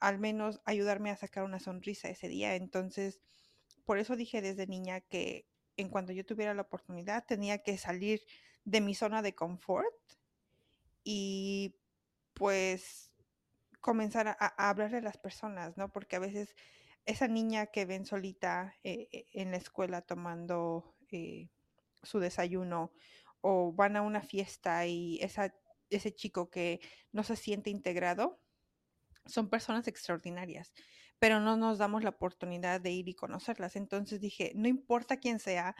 Al 0.03 0.19
menos 0.19 0.59
ayudarme 0.65 1.11
a 1.11 1.15
sacar 1.15 1.45
una 1.45 1.61
sonrisa 1.61 2.09
ese 2.09 2.27
día. 2.27 2.55
Entonces, 2.55 3.21
por 3.85 3.99
eso 3.99 4.17
dije 4.17 4.41
desde 4.41 4.67
niña 4.67 4.99
que 4.99 5.47
en 5.77 5.87
cuanto 5.87 6.11
yo 6.11 6.25
tuviera 6.25 6.53
la 6.53 6.63
oportunidad 6.63 7.25
tenía 7.25 7.59
que 7.59 7.77
salir 7.77 8.21
de 8.65 8.81
mi 8.81 8.95
zona 8.95 9.21
de 9.21 9.33
confort 9.33 9.95
y 11.05 11.73
pues 12.33 13.13
comenzar 13.79 14.27
a, 14.27 14.69
hablarle 14.69 14.97
a 14.97 15.01
las 15.01 15.17
personas, 15.17 15.77
¿no? 15.77 15.89
Porque 15.89 16.17
a 16.17 16.19
veces 16.19 16.53
esa 17.05 17.29
niña 17.29 17.67
que 17.67 17.85
ven 17.85 18.05
solita 18.05 18.75
eh, 18.83 19.07
eh, 19.13 19.27
en 19.31 19.51
la 19.51 19.57
escuela 19.57 20.01
tomando 20.01 20.97
eh, 21.11 21.47
su 22.01 22.19
desayuno 22.19 22.91
o 23.39 23.71
van 23.71 23.95
a 23.95 24.01
una 24.01 24.21
fiesta 24.21 24.85
y 24.85 25.17
esa, 25.21 25.55
ese 25.89 26.13
chico 26.13 26.49
que 26.49 26.81
no 27.13 27.23
se 27.23 27.37
siente 27.37 27.69
integrado, 27.69 28.42
son 29.25 29.49
personas 29.49 29.87
extraordinarias, 29.87 30.73
pero 31.19 31.39
no 31.39 31.57
nos 31.57 31.77
damos 31.77 32.03
la 32.03 32.09
oportunidad 32.09 32.81
de 32.81 32.91
ir 32.91 33.07
y 33.07 33.15
conocerlas. 33.15 33.75
Entonces 33.75 34.19
dije, 34.19 34.51
no 34.55 34.67
importa 34.67 35.17
quién 35.17 35.39
sea, 35.39 35.75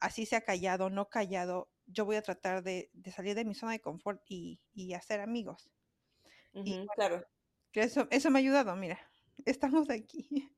así 0.00 0.26
sea 0.26 0.42
callado, 0.42 0.90
no 0.90 1.08
callado, 1.08 1.70
yo 1.86 2.04
voy 2.04 2.16
a 2.16 2.22
tratar 2.22 2.62
de, 2.62 2.90
salir 3.14 3.34
de 3.34 3.44
mi 3.44 3.54
zona 3.54 3.72
de 3.72 3.80
confort 3.80 4.22
y, 4.28 4.60
hacer 4.94 5.20
amigos. 5.20 5.70
y 6.52 6.86
claro. 6.94 7.24
Eso, 7.72 8.08
eso 8.10 8.30
me 8.30 8.38
ha 8.38 8.42
ayudado, 8.42 8.74
mira, 8.74 8.98
estamos 9.44 9.90
aquí. 9.90 10.50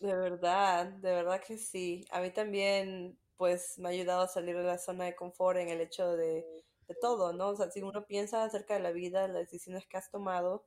De 0.00 0.14
verdad, 0.14 0.86
de 0.86 1.10
verdad 1.10 1.40
que 1.44 1.56
sí. 1.56 2.04
A 2.10 2.20
mí 2.20 2.30
también, 2.30 3.18
pues, 3.36 3.78
me 3.78 3.88
ha 3.88 3.92
ayudado 3.92 4.22
a 4.22 4.28
salir 4.28 4.56
de 4.56 4.64
la 4.64 4.78
zona 4.78 5.04
de 5.04 5.16
confort 5.16 5.58
en 5.58 5.70
el 5.70 5.80
hecho 5.80 6.16
de, 6.16 6.44
de 6.86 6.94
todo, 7.00 7.32
¿no? 7.32 7.48
O 7.48 7.56
sea, 7.56 7.70
si 7.70 7.82
uno 7.82 8.06
piensa 8.06 8.44
acerca 8.44 8.74
de 8.74 8.80
la 8.80 8.92
vida, 8.92 9.26
las 9.28 9.50
decisiones 9.50 9.86
que 9.86 9.96
has 9.96 10.10
tomado, 10.10 10.66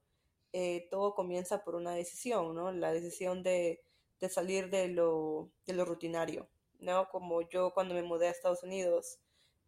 eh, 0.54 0.88
todo 0.90 1.14
comienza 1.16 1.64
por 1.64 1.76
una 1.76 1.94
decisión, 1.94 2.56
¿no? 2.56 2.72
La 2.72 2.92
decisión 2.92 3.44
de, 3.44 3.84
de 4.20 4.30
salir 4.30 4.70
de 4.70 4.88
lo, 4.90 5.52
de 5.66 5.74
lo 5.74 5.86
rutinario, 5.86 6.50
¿no? 6.80 7.10
Como 7.10 7.42
yo 7.50 7.74
cuando 7.74 7.94
me 7.96 8.04
mudé 8.04 8.28
a 8.28 8.32
Estados 8.32 8.64
Unidos, 8.64 9.20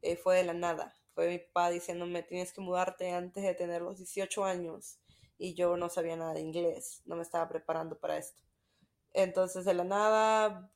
eh, 0.01 0.17
fue 0.17 0.37
de 0.37 0.43
la 0.43 0.53
nada. 0.53 0.95
Fue 1.13 1.27
mi 1.29 1.39
papá 1.39 1.69
diciéndome, 1.69 2.23
tienes 2.23 2.53
que 2.53 2.61
mudarte 2.61 3.11
antes 3.11 3.43
de 3.43 3.53
tener 3.55 3.81
los 3.81 3.97
18 3.97 4.45
años. 4.45 4.99
Y 5.37 5.55
yo 5.55 5.77
no 5.77 5.89
sabía 5.89 6.15
nada 6.15 6.33
de 6.33 6.41
inglés, 6.41 7.01
no 7.05 7.15
me 7.15 7.23
estaba 7.23 7.49
preparando 7.49 7.99
para 7.99 8.17
esto. 8.17 8.43
Entonces, 9.13 9.65
de 9.65 9.73
la 9.73 9.83
nada, 9.83 10.71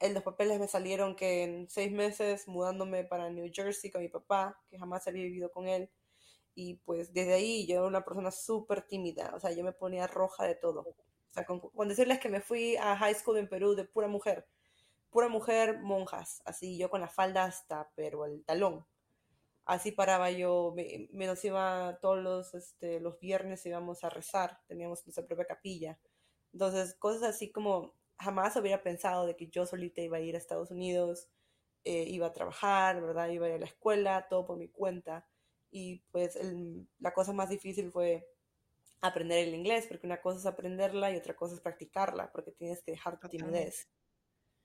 en 0.00 0.14
los 0.14 0.22
papeles 0.22 0.58
me 0.60 0.68
salieron 0.68 1.16
que 1.16 1.44
en 1.44 1.70
seis 1.70 1.92
meses 1.92 2.48
mudándome 2.48 3.04
para 3.04 3.30
New 3.30 3.50
Jersey 3.52 3.90
con 3.90 4.02
mi 4.02 4.08
papá, 4.08 4.60
que 4.68 4.78
jamás 4.78 5.06
había 5.08 5.24
vivido 5.24 5.50
con 5.50 5.68
él. 5.68 5.90
Y 6.54 6.74
pues 6.84 7.12
desde 7.12 7.34
ahí 7.34 7.66
yo 7.66 7.76
era 7.76 7.86
una 7.86 8.04
persona 8.04 8.30
súper 8.30 8.82
tímida, 8.82 9.32
o 9.34 9.40
sea, 9.40 9.52
yo 9.52 9.64
me 9.64 9.72
ponía 9.72 10.06
roja 10.06 10.44
de 10.44 10.54
todo. 10.54 10.80
O 10.82 11.34
sea, 11.34 11.46
con, 11.46 11.88
decirles 11.88 12.20
que 12.20 12.28
me 12.28 12.40
fui 12.40 12.76
a 12.76 12.96
high 12.96 13.14
school 13.14 13.38
en 13.38 13.48
Perú 13.48 13.74
de 13.74 13.84
pura 13.84 14.08
mujer, 14.08 14.46
pura 15.10 15.28
mujer 15.28 15.80
monjas, 15.80 16.42
así 16.44 16.78
yo 16.78 16.90
con 16.90 17.00
la 17.00 17.08
falda 17.08 17.44
hasta, 17.44 17.90
pero 17.96 18.26
el 18.26 18.44
talón. 18.44 18.86
Así 19.64 19.92
paraba 19.92 20.30
yo, 20.30 20.74
me, 20.76 21.08
nos 21.26 21.44
iba 21.44 21.98
todos 22.00 22.22
los, 22.22 22.54
este, 22.54 23.00
los 23.00 23.18
viernes 23.20 23.64
íbamos 23.66 24.04
a 24.04 24.10
rezar, 24.10 24.60
teníamos 24.66 25.06
nuestra 25.06 25.26
propia 25.26 25.46
capilla 25.46 25.98
entonces, 26.52 26.94
cosas 26.98 27.22
así 27.22 27.50
como 27.50 27.94
jamás 28.18 28.56
hubiera 28.56 28.82
pensado 28.82 29.26
de 29.26 29.36
que 29.36 29.48
yo 29.48 29.66
solita 29.66 30.00
iba 30.02 30.18
a 30.18 30.20
ir 30.20 30.34
a 30.34 30.38
Estados 30.38 30.70
Unidos, 30.70 31.28
eh, 31.84 32.04
iba 32.08 32.26
a 32.28 32.32
trabajar, 32.32 33.00
¿verdad? 33.00 33.28
Iba 33.30 33.46
a 33.46 33.48
ir 33.50 33.54
a 33.56 33.58
la 33.58 33.66
escuela, 33.66 34.26
todo 34.28 34.46
por 34.46 34.58
mi 34.58 34.68
cuenta. 34.68 35.26
Y 35.72 36.04
pues 36.12 36.38
la 37.00 37.12
cosa 37.12 37.32
más 37.32 37.48
difícil 37.48 37.90
fue 37.90 38.28
aprender 39.00 39.48
el 39.48 39.54
inglés, 39.54 39.86
porque 39.88 40.06
una 40.06 40.20
cosa 40.20 40.38
es 40.38 40.46
aprenderla 40.46 41.10
y 41.10 41.16
otra 41.16 41.34
cosa 41.34 41.54
es 41.54 41.60
practicarla, 41.60 42.30
porque 42.30 42.52
tienes 42.52 42.82
que 42.82 42.92
dejar 42.92 43.18
tu 43.18 43.28
timidez. 43.28 43.88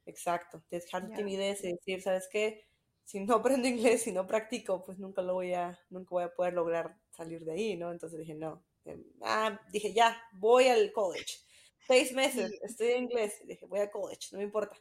Exacto, 0.05 0.63
tienes 0.69 0.85
que 0.85 0.95
dejar 0.97 1.09
tu 1.09 1.15
timidez 1.15 1.63
y 1.63 1.71
decir, 1.71 2.01
¿sabes 2.01 2.29
qué? 2.31 2.67
Si 3.03 3.19
no 3.21 3.35
aprendo 3.35 3.67
inglés, 3.67 4.03
si 4.03 4.11
no 4.11 4.27
practico, 4.27 4.83
pues 4.83 4.99
nunca 4.99 5.21
lo 5.21 5.33
voy 5.33 5.53
a, 5.53 5.79
nunca 5.89 6.09
voy 6.11 6.23
a 6.23 6.33
poder 6.33 6.53
lograr 6.53 6.95
salir 7.09 7.43
de 7.43 7.53
ahí, 7.53 7.77
¿no? 7.77 7.91
Entonces 7.91 8.19
dije, 8.19 8.35
no. 8.35 8.63
Em, 8.85 9.03
ah, 9.21 9.59
dije, 9.71 9.91
ya, 9.93 10.21
voy 10.33 10.67
al 10.67 10.91
college 10.93 11.39
Seis 11.87 12.11
meses, 12.11 12.51
estoy 12.63 12.87
en 12.89 13.03
inglés. 13.03 13.41
Dije, 13.45 13.65
voy 13.65 13.79
a 13.79 13.89
college, 13.89 14.27
no 14.33 14.39
me 14.39 14.43
importa. 14.43 14.75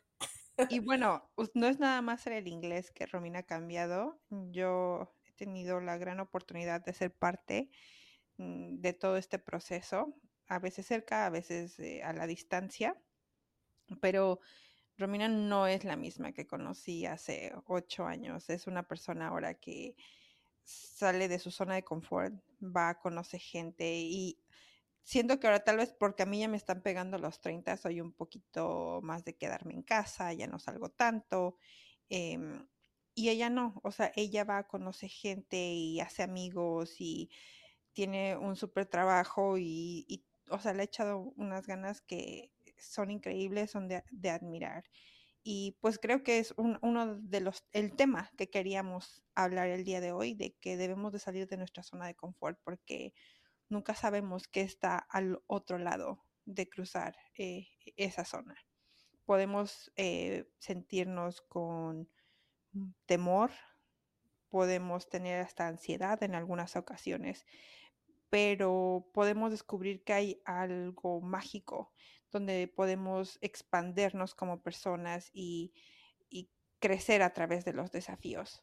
Y 0.70 0.80
bueno, 0.80 1.30
no 1.54 1.68
es 1.68 1.78
nada 1.78 2.02
más 2.02 2.26
el 2.26 2.48
inglés 2.48 2.90
que 2.90 3.06
Romina 3.06 3.40
ha 3.40 3.42
cambiado. 3.44 4.18
Yo 4.30 5.14
tenido 5.36 5.80
la 5.80 5.98
gran 5.98 6.20
oportunidad 6.20 6.84
de 6.84 6.92
ser 6.92 7.12
parte 7.14 7.70
mm, 8.38 8.80
de 8.80 8.92
todo 8.92 9.16
este 9.16 9.38
proceso, 9.38 10.14
a 10.48 10.58
veces 10.58 10.86
cerca, 10.86 11.26
a 11.26 11.30
veces 11.30 11.78
eh, 11.78 12.02
a 12.02 12.12
la 12.12 12.26
distancia, 12.26 12.96
pero 14.00 14.40
Romina 14.98 15.28
no 15.28 15.66
es 15.66 15.84
la 15.84 15.96
misma 15.96 16.32
que 16.32 16.46
conocí 16.46 17.06
hace 17.06 17.52
ocho 17.66 18.06
años. 18.06 18.48
Es 18.48 18.66
una 18.66 18.82
persona 18.84 19.28
ahora 19.28 19.54
que 19.54 19.94
sale 20.64 21.28
de 21.28 21.38
su 21.38 21.50
zona 21.50 21.74
de 21.74 21.84
confort, 21.84 22.34
va, 22.60 22.98
conoce 22.98 23.38
gente 23.38 23.96
y 23.96 24.40
siento 25.02 25.38
que 25.38 25.46
ahora 25.46 25.62
tal 25.64 25.76
vez 25.76 25.92
porque 25.92 26.24
a 26.24 26.26
mí 26.26 26.40
ya 26.40 26.48
me 26.48 26.56
están 26.56 26.82
pegando 26.82 27.18
los 27.18 27.40
30, 27.40 27.76
soy 27.76 28.00
un 28.00 28.12
poquito 28.12 29.00
más 29.02 29.24
de 29.24 29.36
quedarme 29.36 29.74
en 29.74 29.82
casa, 29.82 30.32
ya 30.32 30.46
no 30.46 30.58
salgo 30.58 30.90
tanto. 30.90 31.56
Em, 32.08 32.66
y 33.16 33.30
ella 33.30 33.48
no, 33.48 33.80
o 33.82 33.92
sea, 33.92 34.12
ella 34.14 34.44
va, 34.44 34.68
conoce 34.68 35.08
gente 35.08 35.56
y 35.56 36.00
hace 36.00 36.22
amigos 36.22 37.00
y 37.00 37.30
tiene 37.94 38.36
un 38.36 38.56
súper 38.56 38.84
trabajo 38.84 39.56
y, 39.58 40.22
o 40.50 40.58
sea, 40.58 40.74
le 40.74 40.82
ha 40.82 40.84
echado 40.84 41.32
unas 41.36 41.66
ganas 41.66 42.02
que 42.02 42.52
son 42.76 43.10
increíbles, 43.10 43.70
son 43.70 43.88
de, 43.88 44.30
admirar. 44.30 44.84
Y 45.42 45.78
pues 45.80 45.98
creo 45.98 46.22
que 46.22 46.38
es 46.40 46.52
uno 46.58 47.16
de 47.16 47.40
los, 47.40 47.64
el 47.72 47.96
tema 47.96 48.30
que 48.36 48.50
queríamos 48.50 49.22
hablar 49.34 49.68
el 49.68 49.84
día 49.84 50.02
de 50.02 50.12
hoy, 50.12 50.34
de 50.34 50.54
que 50.60 50.76
debemos 50.76 51.10
de 51.14 51.18
salir 51.18 51.48
de 51.48 51.56
nuestra 51.56 51.82
zona 51.82 52.06
de 52.06 52.16
confort 52.16 52.60
porque 52.64 53.14
nunca 53.70 53.94
sabemos 53.94 54.46
qué 54.46 54.60
está 54.60 54.98
al 54.98 55.40
otro 55.46 55.78
lado 55.78 56.26
de 56.44 56.68
cruzar 56.68 57.16
eh, 57.38 57.68
esa 57.96 58.26
zona. 58.26 58.56
Podemos 59.24 59.90
eh, 59.96 60.50
sentirnos 60.58 61.40
con 61.40 62.10
temor, 63.06 63.50
podemos 64.48 65.08
tener 65.08 65.40
hasta 65.40 65.66
ansiedad 65.66 66.22
en 66.22 66.34
algunas 66.34 66.76
ocasiones, 66.76 67.44
pero 68.30 69.08
podemos 69.12 69.50
descubrir 69.50 70.02
que 70.04 70.12
hay 70.12 70.42
algo 70.44 71.20
mágico 71.20 71.92
donde 72.32 72.68
podemos 72.68 73.38
expandernos 73.40 74.34
como 74.34 74.62
personas 74.62 75.30
y, 75.32 75.72
y 76.28 76.50
crecer 76.78 77.22
a 77.22 77.32
través 77.32 77.64
de 77.64 77.72
los 77.72 77.90
desafíos. 77.90 78.62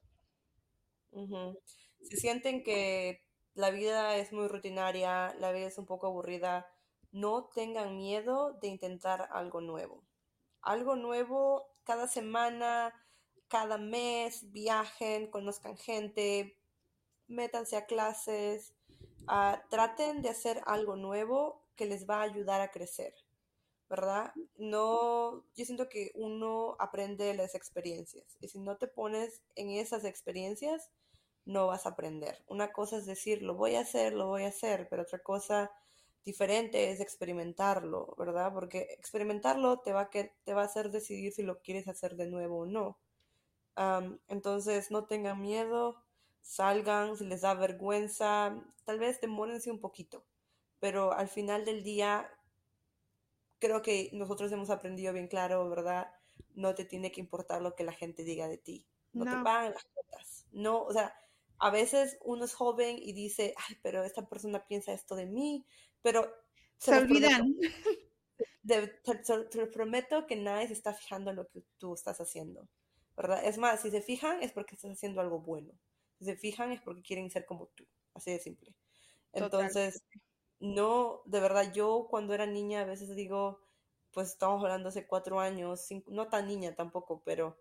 Si 2.01 2.17
sienten 2.17 2.63
que 2.63 3.23
la 3.53 3.69
vida 3.69 4.15
es 4.17 4.33
muy 4.33 4.47
rutinaria, 4.47 5.33
la 5.39 5.51
vida 5.51 5.67
es 5.67 5.77
un 5.77 5.85
poco 5.85 6.07
aburrida, 6.07 6.67
no 7.11 7.45
tengan 7.53 7.95
miedo 7.95 8.53
de 8.61 8.67
intentar 8.67 9.29
algo 9.31 9.61
nuevo. 9.61 10.03
Algo 10.61 10.95
nuevo 10.95 11.67
cada 11.83 12.07
semana, 12.07 12.93
cada 13.53 13.77
mes, 13.77 14.51
viajen, 14.51 15.29
conozcan 15.29 15.77
gente, 15.77 16.57
métanse 17.27 17.77
a 17.77 17.85
clases, 17.85 18.73
uh, 19.27 19.57
traten 19.69 20.23
de 20.23 20.29
hacer 20.29 20.59
algo 20.65 20.95
nuevo 20.95 21.61
que 21.75 21.85
les 21.85 22.09
va 22.09 22.21
a 22.21 22.23
ayudar 22.23 22.61
a 22.61 22.71
crecer, 22.71 23.13
¿verdad? 23.87 24.33
No, 24.57 25.45
yo 25.55 25.65
siento 25.65 25.87
que 25.87 26.11
uno 26.15 26.75
aprende 26.79 27.35
las 27.35 27.53
experiencias 27.53 28.37
y 28.41 28.47
si 28.47 28.57
no 28.57 28.77
te 28.77 28.87
pones 28.87 29.43
en 29.53 29.69
esas 29.69 30.03
experiencias, 30.03 30.89
no 31.45 31.67
vas 31.67 31.85
a 31.85 31.89
aprender. 31.89 32.43
Una 32.47 32.73
cosa 32.73 32.97
es 32.97 33.05
decir, 33.05 33.43
lo 33.43 33.53
voy 33.53 33.75
a 33.75 33.81
hacer, 33.81 34.13
lo 34.13 34.29
voy 34.29 34.45
a 34.45 34.47
hacer, 34.47 34.87
pero 34.89 35.03
otra 35.03 35.19
cosa 35.19 35.69
diferente 36.25 36.89
es 36.89 37.01
experimentarlo, 37.01 38.15
¿verdad? 38.17 38.51
Porque 38.51 38.87
experimentarlo 38.97 39.81
te 39.81 39.93
va 39.93 40.01
a, 40.01 40.09
que, 40.09 40.33
te 40.43 40.55
va 40.55 40.63
a 40.63 40.65
hacer 40.65 40.89
decidir 40.89 41.33
si 41.33 41.43
lo 41.43 41.61
quieres 41.61 41.87
hacer 41.87 42.15
de 42.15 42.25
nuevo 42.25 42.61
o 42.61 42.65
no. 42.65 42.97
Entonces, 44.27 44.91
no 44.91 45.05
tengan 45.05 45.41
miedo, 45.41 46.03
salgan, 46.41 47.17
si 47.17 47.25
les 47.25 47.41
da 47.41 47.53
vergüenza, 47.53 48.55
tal 48.85 48.99
vez 48.99 49.21
demórense 49.21 49.71
un 49.71 49.79
poquito, 49.79 50.25
pero 50.79 51.13
al 51.13 51.27
final 51.27 51.65
del 51.65 51.83
día, 51.83 52.29
creo 53.59 53.81
que 53.81 54.09
nosotros 54.13 54.51
hemos 54.51 54.69
aprendido 54.69 55.13
bien 55.13 55.27
claro, 55.27 55.69
¿verdad? 55.69 56.11
No 56.55 56.75
te 56.75 56.85
tiene 56.85 57.11
que 57.11 57.21
importar 57.21 57.61
lo 57.61 57.75
que 57.75 57.83
la 57.83 57.93
gente 57.93 58.23
diga 58.23 58.47
de 58.47 58.57
ti. 58.57 58.85
No, 59.13 59.25
te 59.25 59.43
pagan 59.43 59.73
las 59.73 59.85
cuotas. 59.85 60.45
No, 60.51 60.83
o 60.83 60.91
sea, 60.91 61.15
a 61.59 61.69
veces 61.69 62.17
uno 62.23 62.45
es 62.45 62.53
joven 62.53 62.97
y 62.99 63.13
dice, 63.13 63.53
ay, 63.69 63.77
pero 63.81 64.03
esta 64.03 64.27
persona 64.27 64.65
piensa 64.67 64.91
esto 64.91 65.15
de 65.15 65.25
mí, 65.25 65.65
pero 66.01 66.29
se, 66.77 66.97
olvidan. 66.97 67.55
te, 68.67 69.67
prometo 69.67 70.25
que 70.27 70.35
nadie 70.35 70.67
se 70.67 70.73
está 70.73 70.93
fijando 70.93 71.29
en 71.29 71.37
lo 71.37 71.47
que 71.47 71.63
tú 71.77 71.93
estás 71.93 72.19
haciendo, 72.19 72.67
¿verdad? 73.15 73.45
Es 73.45 73.57
más, 73.57 73.81
si 73.81 73.91
se 73.91 74.01
fijan 74.01 74.41
es 74.41 74.51
porque 74.51 74.75
estás 74.75 74.91
haciendo 74.91 75.21
algo 75.21 75.39
bueno. 75.39 75.73
Si 76.19 76.25
se 76.25 76.35
fijan 76.35 76.71
es 76.71 76.81
porque 76.81 77.01
quieren 77.01 77.29
ser 77.29 77.45
como 77.45 77.67
tú, 77.67 77.85
así 78.13 78.31
de 78.31 78.39
simple. 78.39 78.73
Entonces, 79.33 80.03
no, 80.59 81.21
de 81.25 81.39
verdad, 81.39 81.73
yo 81.73 82.07
cuando 82.09 82.33
era 82.33 82.45
niña 82.45 82.81
a 82.81 82.85
veces 82.85 83.15
digo, 83.15 83.59
pues 84.11 84.29
estamos 84.29 84.61
hablando 84.63 84.89
hace 84.89 85.07
cuatro 85.07 85.39
años, 85.39 85.87
no 86.07 86.29
tan 86.29 86.47
niña 86.47 86.75
tampoco, 86.75 87.21
pero 87.25 87.57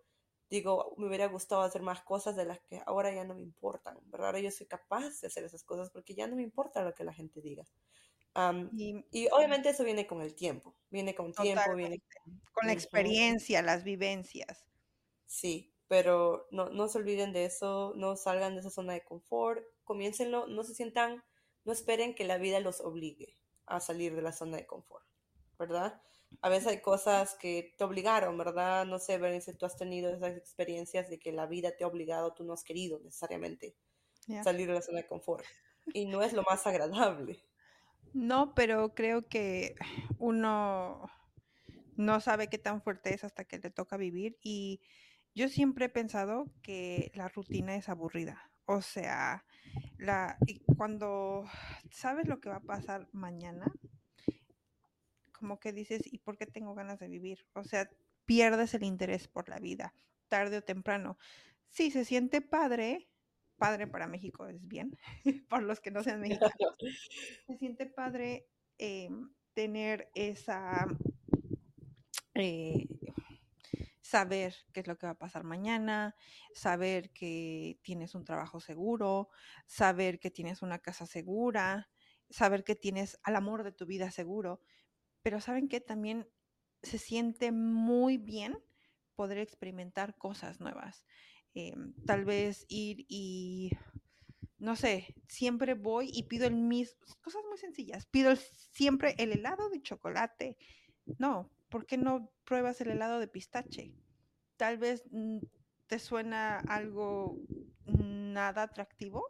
digo, 0.49 0.93
me 0.97 1.07
hubiera 1.07 1.27
gustado 1.27 1.63
hacer 1.63 1.81
más 1.81 2.01
cosas 2.03 2.35
de 2.35 2.45
las 2.45 2.59
que 2.61 2.81
ahora 2.85 3.11
ya 3.11 3.25
no 3.25 3.33
me 3.33 3.41
importan, 3.41 3.97
¿verdad? 4.05 4.27
Ahora 4.27 4.39
yo 4.39 4.51
soy 4.51 4.67
capaz 4.67 5.19
de 5.21 5.27
hacer 5.27 5.43
esas 5.43 5.63
cosas 5.63 5.89
porque 5.89 6.13
ya 6.13 6.27
no 6.27 6.35
me 6.35 6.43
importa 6.43 6.83
lo 6.83 6.93
que 6.93 7.03
la 7.03 7.13
gente 7.13 7.41
diga. 7.41 7.65
y, 8.71 9.27
obviamente 9.31 9.69
eso 9.69 9.83
viene 9.83 10.05
con 10.05 10.21
el 10.21 10.35
tiempo, 10.35 10.75
viene 10.89 11.15
con 11.15 11.33
tiempo, 11.33 11.75
viene 11.75 12.01
con, 12.53 12.67
la 12.67 12.73
experiencia, 12.73 13.63
las 13.63 13.83
vivencias. 13.83 14.63
Sí, 15.33 15.73
pero 15.87 16.47
no, 16.51 16.69
no 16.69 16.87
se 16.87 16.99
olviden 16.99 17.33
de 17.33 17.45
eso, 17.45 17.93
no 17.95 18.15
salgan 18.15 18.53
de 18.53 18.59
esa 18.59 18.69
zona 18.69 18.93
de 18.93 19.03
confort, 19.03 19.63
comiéncenlo, 19.83 20.45
no 20.45 20.63
se 20.63 20.75
sientan, 20.75 21.23
no 21.65 21.73
esperen 21.73 22.13
que 22.13 22.23
la 22.23 22.37
vida 22.37 22.59
los 22.59 22.81
obligue 22.81 23.39
a 23.65 23.79
salir 23.79 24.15
de 24.15 24.21
la 24.21 24.31
zona 24.31 24.57
de 24.57 24.67
confort, 24.67 25.05
¿verdad? 25.57 25.99
a 26.41 26.49
veces 26.49 26.67
hay 26.67 26.81
cosas 26.81 27.35
que 27.35 27.73
te 27.77 27.83
obligaron, 27.83 28.37
¿verdad? 28.37 28.85
No 28.85 28.99
sé, 28.99 29.17
Berenice, 29.17 29.53
tú 29.53 29.65
has 29.65 29.75
tenido 29.75 30.13
esas 30.13 30.37
experiencias 30.37 31.09
de 31.09 31.17
que 31.19 31.31
la 31.31 31.45
vida 31.45 31.75
te 31.75 31.83
ha 31.83 31.87
obligado, 31.87 32.33
tú 32.33 32.43
no 32.43 32.53
has 32.53 32.63
querido 32.63 32.99
necesariamente 32.99 33.75
salir 34.43 34.67
de 34.67 34.73
la 34.73 34.81
zona 34.81 34.99
de 34.99 35.07
confort. 35.07 35.45
Y 35.93 36.05
no 36.05 36.21
es 36.21 36.33
lo 36.33 36.43
más 36.43 36.67
agradable. 36.67 37.43
No, 38.13 38.53
pero 38.53 38.93
creo 38.93 39.27
que 39.27 39.75
uno 40.19 41.09
no 41.95 42.21
sabe 42.21 42.47
qué 42.47 42.57
tan 42.57 42.81
fuerte 42.81 43.13
es 43.13 43.23
hasta 43.23 43.45
que 43.45 43.57
le 43.57 43.69
toca 43.69 43.97
vivir. 43.97 44.37
Y 44.41 44.81
yo 45.35 45.49
siempre 45.49 45.85
he 45.85 45.89
pensado 45.89 46.51
que 46.61 47.11
la 47.15 47.27
rutina 47.27 47.75
es 47.75 47.89
aburrida. 47.89 48.51
O 48.65 48.81
sea, 48.81 49.45
la, 49.97 50.37
cuando 50.77 51.45
sabes 51.91 52.27
lo 52.27 52.39
que 52.39 52.49
va 52.49 52.57
a 52.57 52.61
pasar 52.61 53.09
mañana, 53.11 53.71
como 55.31 55.59
que 55.59 55.73
dices, 55.73 56.01
¿y 56.05 56.19
por 56.19 56.37
qué 56.37 56.45
tengo 56.45 56.73
ganas 56.73 56.99
de 56.99 57.09
vivir? 57.09 57.45
O 57.53 57.63
sea, 57.63 57.89
pierdes 58.25 58.73
el 58.73 58.83
interés 58.83 59.27
por 59.27 59.49
la 59.49 59.59
vida, 59.59 59.93
tarde 60.29 60.57
o 60.57 60.63
temprano. 60.63 61.17
Sí, 61.67 61.91
se 61.91 62.05
siente 62.05 62.41
padre, 62.41 63.09
padre 63.57 63.87
para 63.87 64.07
México 64.07 64.47
es 64.47 64.65
bien, 64.65 64.97
por 65.49 65.63
los 65.63 65.81
que 65.81 65.91
no 65.91 66.03
sean 66.03 66.21
mexicanos, 66.55 66.77
se 67.47 67.57
siente 67.57 67.87
padre 67.87 68.47
eh, 68.77 69.09
tener 69.53 70.09
esa, 70.15 70.87
eh, 72.35 72.87
saber 74.03 74.53
qué 74.73 74.81
es 74.81 74.87
lo 74.87 74.97
que 74.97 75.07
va 75.07 75.13
a 75.13 75.17
pasar 75.17 75.43
mañana, 75.45 76.15
saber 76.53 77.09
que 77.11 77.79
tienes 77.81 78.13
un 78.15 78.25
trabajo 78.25 78.59
seguro, 78.59 79.29
saber 79.65 80.19
que 80.19 80.29
tienes 80.29 80.61
una 80.61 80.79
casa 80.79 81.05
segura, 81.05 81.89
saber 82.29 82.65
que 82.65 82.75
tienes 82.75 83.17
al 83.23 83.37
amor 83.37 83.63
de 83.63 83.71
tu 83.71 83.85
vida 83.85 84.11
seguro, 84.11 84.61
pero 85.21 85.39
saben 85.39 85.69
que 85.69 85.79
también 85.79 86.27
se 86.83 86.97
siente 86.97 87.53
muy 87.53 88.17
bien 88.17 88.57
poder 89.15 89.37
experimentar 89.37 90.17
cosas 90.17 90.59
nuevas. 90.59 91.05
Em, 91.53 91.93
tal 92.05 92.25
vez 92.25 92.65
ir 92.67 93.05
y, 93.07 93.71
no 94.57 94.75
sé, 94.75 95.15
siempre 95.29 95.75
voy 95.75 96.09
y 96.11 96.23
pido 96.23 96.45
el 96.45 96.55
mismo, 96.55 96.99
cosas 97.21 97.41
muy 97.47 97.57
sencillas, 97.57 98.05
pido 98.07 98.35
siempre 98.35 99.15
el 99.17 99.31
helado 99.31 99.69
de 99.69 99.81
chocolate. 99.81 100.57
No, 101.19 101.49
¿por 101.73 101.87
qué 101.87 101.97
no 101.97 102.29
pruebas 102.45 102.79
el 102.81 102.91
helado 102.91 103.19
de 103.19 103.27
pistache? 103.27 103.91
Tal 104.57 104.77
vez 104.77 105.05
mm, 105.09 105.39
te 105.87 105.97
suena 105.97 106.59
algo 106.59 107.39
nada 107.87 108.61
atractivo, 108.61 109.25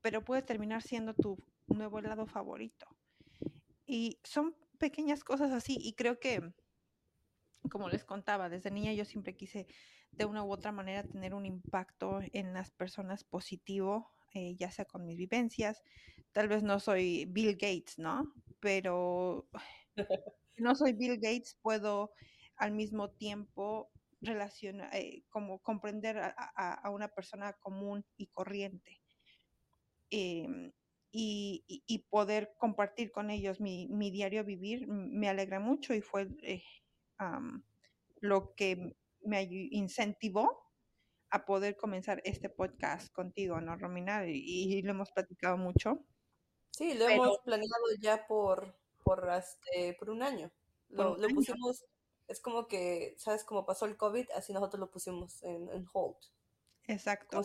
pero 0.00 0.24
puede 0.24 0.40
terminar 0.40 0.80
siendo 0.80 1.12
tu 1.12 1.36
nuevo 1.66 1.98
helado 1.98 2.26
favorito. 2.26 2.86
Y 3.84 4.20
son 4.24 4.56
pequeñas 4.78 5.22
cosas 5.22 5.52
así 5.52 5.76
y 5.78 5.92
creo 5.92 6.18
que, 6.18 6.40
como 7.70 7.90
les 7.90 8.06
contaba, 8.06 8.48
desde 8.48 8.70
niña 8.70 8.94
yo 8.94 9.04
siempre 9.04 9.36
quise 9.36 9.66
de 10.12 10.24
una 10.24 10.44
u 10.44 10.50
otra 10.50 10.72
manera 10.72 11.02
tener 11.02 11.34
un 11.34 11.44
impacto 11.44 12.20
en 12.32 12.54
las 12.54 12.70
personas 12.70 13.22
positivo, 13.22 14.10
eh, 14.32 14.56
ya 14.56 14.70
sea 14.70 14.86
con 14.86 15.04
mis 15.04 15.18
vivencias. 15.18 15.82
Tal 16.32 16.48
vez 16.48 16.62
no 16.62 16.80
soy 16.80 17.26
Bill 17.26 17.52
Gates, 17.52 17.98
¿no? 17.98 18.32
Pero 18.60 19.46
no 20.56 20.74
soy 20.74 20.92
Bill 20.92 21.16
Gates, 21.16 21.58
puedo 21.62 22.12
al 22.56 22.72
mismo 22.72 23.10
tiempo 23.10 23.90
relacionar, 24.20 24.94
eh, 24.94 25.24
como 25.28 25.60
comprender 25.60 26.18
a, 26.18 26.90
una 26.90 27.08
persona 27.08 27.52
común 27.54 28.04
y 28.16 28.28
corriente. 28.28 29.00
Em, 30.10 30.72
y, 31.16 32.06
poder 32.10 32.54
compartir 32.58 33.12
con 33.12 33.30
ellos 33.30 33.60
mi, 33.60 34.10
diario 34.10 34.44
vivir 34.44 34.86
me 34.88 35.28
alegra 35.28 35.60
mucho 35.60 35.94
y 35.94 36.00
fue 36.00 36.28
eh, 36.42 36.62
lo 38.20 38.54
que 38.54 38.96
me 39.22 39.42
incentivó 39.70 40.64
a 41.30 41.44
poder 41.44 41.76
comenzar 41.76 42.20
este 42.24 42.48
podcast 42.48 43.12
contigo, 43.12 43.60
¿no, 43.60 43.76
Romina? 43.76 44.24
Y, 44.26 44.82
lo 44.82 44.92
hemos 44.92 45.10
platicado 45.12 45.56
mucho. 45.56 46.04
Sí, 46.70 46.94
lo 46.94 47.08
hemos 47.08 47.38
planeado 47.44 47.84
ya 48.00 48.26
por, 48.26 48.76
por, 49.04 49.28
este, 49.30 49.94
por 49.98 50.10
un 50.10 50.22
año. 50.22 50.50
Lo, 50.88 51.16
pusimos, 51.16 51.84
es 52.28 52.40
como 52.40 52.66
que, 52.66 53.14
¿sabes? 53.18 53.44
Como 53.44 53.66
pasó 53.66 53.86
el 53.86 53.96
COVID, 53.96 54.26
así 54.36 54.52
nosotros 54.52 54.80
lo 54.80 54.90
pusimos 54.90 55.42
en, 55.42 55.86
hold. 55.92 56.16
Exacto. 56.86 57.42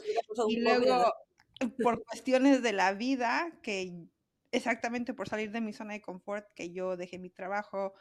y 0.48 0.60
luego, 0.60 1.14
por 1.84 2.04
cuestiones 2.06 2.62
de 2.64 2.74
la 2.74 2.94
vida, 2.94 3.52
que 3.62 4.08
exactamente 4.52 5.14
por 5.14 5.30
salir 5.30 5.52
de 5.52 5.62
mi 5.62 5.74
zona 5.74 5.94
de 5.94 6.02
confort, 6.02 6.48
que 6.54 6.72
yo 6.72 6.98
dejé 6.98 7.20
mi 7.20 7.30
trabajo, 7.30 7.94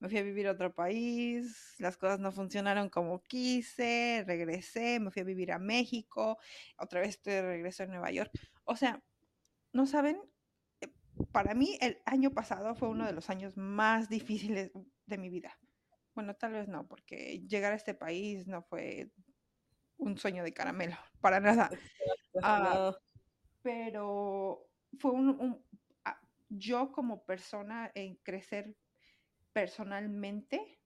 me 0.00 0.08
fui 0.08 0.18
a 0.18 0.22
vivir 0.22 0.48
a 0.48 0.52
otro 0.52 0.74
país, 0.74 1.74
las 1.78 1.96
cosas 1.96 2.20
no 2.20 2.32
funcionaron 2.32 2.90
como 2.90 3.22
quise, 3.22 4.24
regresé, 4.26 5.00
me 5.00 5.10
fui 5.10 5.22
a 5.22 5.24
vivir 5.24 5.52
a 5.52 5.58
México, 5.58 6.38
otra 6.78 7.00
vez 7.00 7.10
estoy 7.10 7.34
de 7.34 7.42
regreso 7.42 7.84
a 7.84 7.86
Nueva 7.86 8.10
York. 8.10 8.30
O 8.64 8.76
sea, 8.76 9.02
no 9.72 9.86
saben, 9.86 10.20
para 11.32 11.54
mí 11.54 11.78
el 11.80 11.98
año 12.06 12.30
pasado 12.32 12.74
fue 12.74 12.88
uno 12.88 13.06
de 13.06 13.12
los 13.12 13.30
años 13.30 13.56
más 13.56 14.08
difíciles 14.08 14.72
de 15.06 15.18
mi 15.18 15.30
vida. 15.30 15.58
Bueno, 16.14 16.34
tal 16.34 16.52
vez 16.52 16.68
no, 16.68 16.86
porque 16.88 17.40
llegar 17.48 17.72
a 17.72 17.76
este 17.76 17.94
país 17.94 18.46
no 18.46 18.62
fue 18.62 19.10
un 19.98 20.18
sueño 20.18 20.44
de 20.44 20.54
caramelo, 20.54 20.96
para 21.20 21.40
nada. 21.40 21.70
Ah, 22.42 22.96
pero 23.62 24.70
fue 24.98 25.12
un, 25.12 25.30
un- 25.40 25.64
ah, 26.04 26.20
yo 26.48 26.92
como 26.92 27.24
persona 27.24 27.90
en 27.94 28.16
crecer 28.16 28.76
personalmente, 29.52 30.80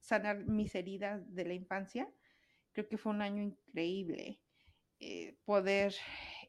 sanar 0.00 0.44
mis 0.46 0.74
heridas 0.74 1.22
de 1.34 1.44
la 1.44 1.54
infancia, 1.54 2.08
creo 2.72 2.88
que 2.88 2.98
fue 2.98 3.12
un 3.12 3.22
año 3.22 3.42
increíble. 3.42 4.42
eh, 5.00 5.36
poder 5.44 5.94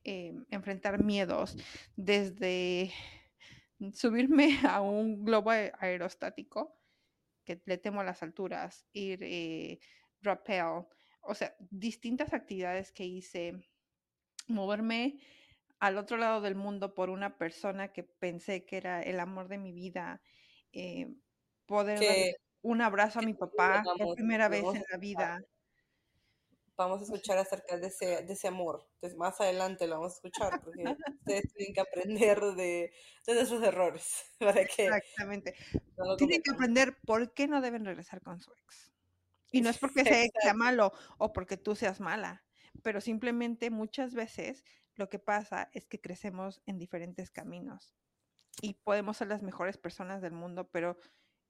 eh, 0.03 0.33
enfrentar 0.49 1.03
miedos 1.03 1.57
desde 1.95 2.91
subirme 3.93 4.59
a 4.69 4.81
un 4.81 5.23
globo 5.25 5.51
ae- 5.51 5.73
aerostático 5.79 6.79
que 7.45 7.61
le 7.65 7.77
temo 7.77 8.01
a 8.01 8.03
las 8.05 8.23
alturas, 8.23 8.87
ir 8.93 9.19
eh, 9.23 9.79
rappel, 10.21 10.85
o 11.21 11.35
sea, 11.35 11.55
distintas 11.59 12.33
actividades 12.33 12.91
que 12.91 13.05
hice, 13.05 13.69
moverme 14.47 15.19
al 15.79 15.97
otro 15.97 16.17
lado 16.17 16.41
del 16.41 16.55
mundo 16.55 16.93
por 16.95 17.09
una 17.09 17.37
persona 17.37 17.93
que 17.93 18.03
pensé 18.03 18.65
que 18.65 18.77
era 18.77 19.01
el 19.03 19.19
amor 19.19 19.47
de 19.49 19.57
mi 19.57 19.73
vida, 19.73 20.21
eh, 20.73 21.15
poder 21.65 21.99
Que, 22.05 22.35
un 22.61 22.81
abrazo 22.81 23.19
a 23.19 23.23
mi 23.23 23.33
papá 23.33 23.91
por 23.97 24.09
primera 24.11 24.49
vez 24.49 24.73
en 24.75 24.83
la 24.91 24.97
vida. 24.97 25.45
Vamos 26.75 27.01
a 27.01 27.03
escuchar 27.03 27.37
acerca 27.37 27.77
de 27.77 27.87
ese, 27.87 28.23
de 28.23 28.33
ese 28.33 28.47
amor. 28.47 28.87
Entonces, 28.95 29.17
más 29.17 29.39
adelante 29.39 29.87
lo 29.87 29.95
vamos 29.95 30.13
a 30.13 30.15
escuchar 30.15 30.61
porque 30.63 30.83
ustedes 31.21 31.53
tienen 31.53 31.73
que 31.73 31.81
aprender 31.81 32.41
de, 32.41 32.93
de 33.27 33.33
nuestros 33.33 33.63
errores 33.63 34.23
para 34.39 34.65
que 34.65 34.85
Exactamente. 34.87 35.55
no 35.97 36.15
Tienen 36.17 36.41
que 36.41 36.51
aprender 36.51 36.97
por 37.05 37.33
qué 37.33 37.47
no 37.47 37.61
deben 37.61 37.85
regresar 37.85 38.21
con 38.21 38.39
su 38.41 38.51
ex. 38.51 38.91
Y 39.51 39.61
no 39.61 39.69
es 39.69 39.77
porque 39.77 40.01
ese 40.01 40.23
ex 40.23 40.33
sea 40.41 40.55
malo 40.55 40.93
o 41.19 41.31
porque 41.31 41.57
tú 41.57 41.75
seas 41.75 41.99
mala, 41.99 42.43
pero 42.81 43.01
simplemente 43.01 43.69
muchas 43.69 44.15
veces 44.15 44.63
lo 44.95 45.09
que 45.09 45.19
pasa 45.19 45.69
es 45.73 45.85
que 45.85 46.01
crecemos 46.01 46.61
en 46.65 46.79
diferentes 46.79 47.29
caminos 47.29 47.95
y 48.61 48.75
podemos 48.75 49.17
ser 49.17 49.27
las 49.27 49.43
mejores 49.43 49.77
personas 49.77 50.21
del 50.21 50.33
mundo, 50.33 50.69
pero 50.71 50.97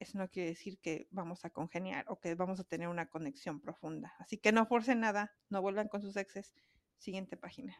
eso 0.04 0.18
no 0.18 0.30
quiere 0.30 0.50
decir 0.50 0.78
que 0.78 1.08
vamos 1.10 1.44
a 1.44 1.50
congeniar 1.50 2.04
o 2.08 2.20
que 2.20 2.34
vamos 2.34 2.60
a 2.60 2.64
tener 2.64 2.88
una 2.88 3.08
conexión 3.08 3.60
profunda. 3.60 4.14
Así 4.18 4.38
que 4.38 4.52
no 4.52 4.66
forcen 4.66 5.00
nada, 5.00 5.34
no 5.48 5.60
vuelvan 5.62 5.88
con 5.88 6.02
sus 6.02 6.16
exes. 6.16 6.54
Siguiente 6.98 7.36
página. 7.36 7.76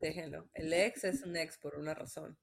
Déjenlo. 0.00 0.48
El 0.54 0.72
ex 0.72 1.04
es 1.04 1.22
un 1.22 1.36
ex 1.36 1.58
por 1.58 1.76
una 1.76 1.94
razón. 1.94 2.38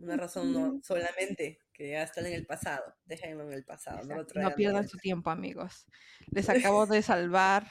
Una 0.00 0.16
razón 0.16 0.52
no 0.52 0.80
solamente 0.82 1.60
que 1.72 1.90
ya 1.90 2.02
están 2.02 2.26
en 2.26 2.34
el 2.34 2.46
pasado. 2.46 2.94
Déjenlo 3.04 3.44
en 3.44 3.52
el 3.52 3.64
pasado, 3.64 4.04
no 4.04 4.16
lo 4.22 4.54
pierdan 4.54 4.88
su 4.88 4.98
tiempo, 4.98 5.30
amigos. 5.30 5.86
Les 6.32 6.48
acabo 6.72 6.86
de 6.86 7.02
salvar 7.02 7.66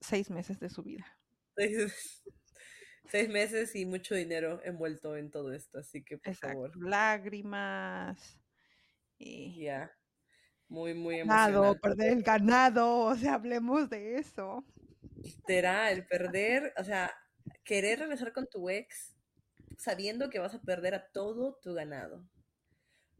seis 0.00 0.30
meses 0.30 0.58
de 0.58 0.68
su 0.68 0.82
vida. 0.82 1.06
Seis, 1.56 2.22
seis 3.06 3.28
meses 3.28 3.74
y 3.76 3.86
mucho 3.86 4.14
dinero 4.14 4.60
envuelto 4.64 5.16
en 5.16 5.30
todo 5.30 5.52
esto, 5.52 5.78
así 5.78 6.02
que 6.02 6.18
por 6.18 6.32
Exacto. 6.32 6.54
favor, 6.54 6.76
Lágrimas. 6.76 8.38
ya. 9.18 9.92
Muy, 10.70 10.94
muy 10.94 11.18
ganado, 11.18 11.64
emocionante. 11.64 11.80
perder 11.80 12.12
el 12.12 12.22
ganado, 12.22 13.00
o 13.00 13.16
sea, 13.16 13.34
hablemos 13.34 13.90
de 13.90 14.18
eso. 14.18 14.64
Literal, 15.16 16.06
perder, 16.06 16.72
o 16.78 16.84
sea, 16.84 17.12
querer 17.64 17.98
regresar 17.98 18.32
con 18.32 18.46
tu 18.46 18.70
ex 18.70 19.16
sabiendo 19.76 20.30
que 20.30 20.38
vas 20.38 20.54
a 20.54 20.62
perder 20.62 20.94
a 20.94 21.10
todo 21.10 21.58
tu 21.60 21.74
ganado. 21.74 22.24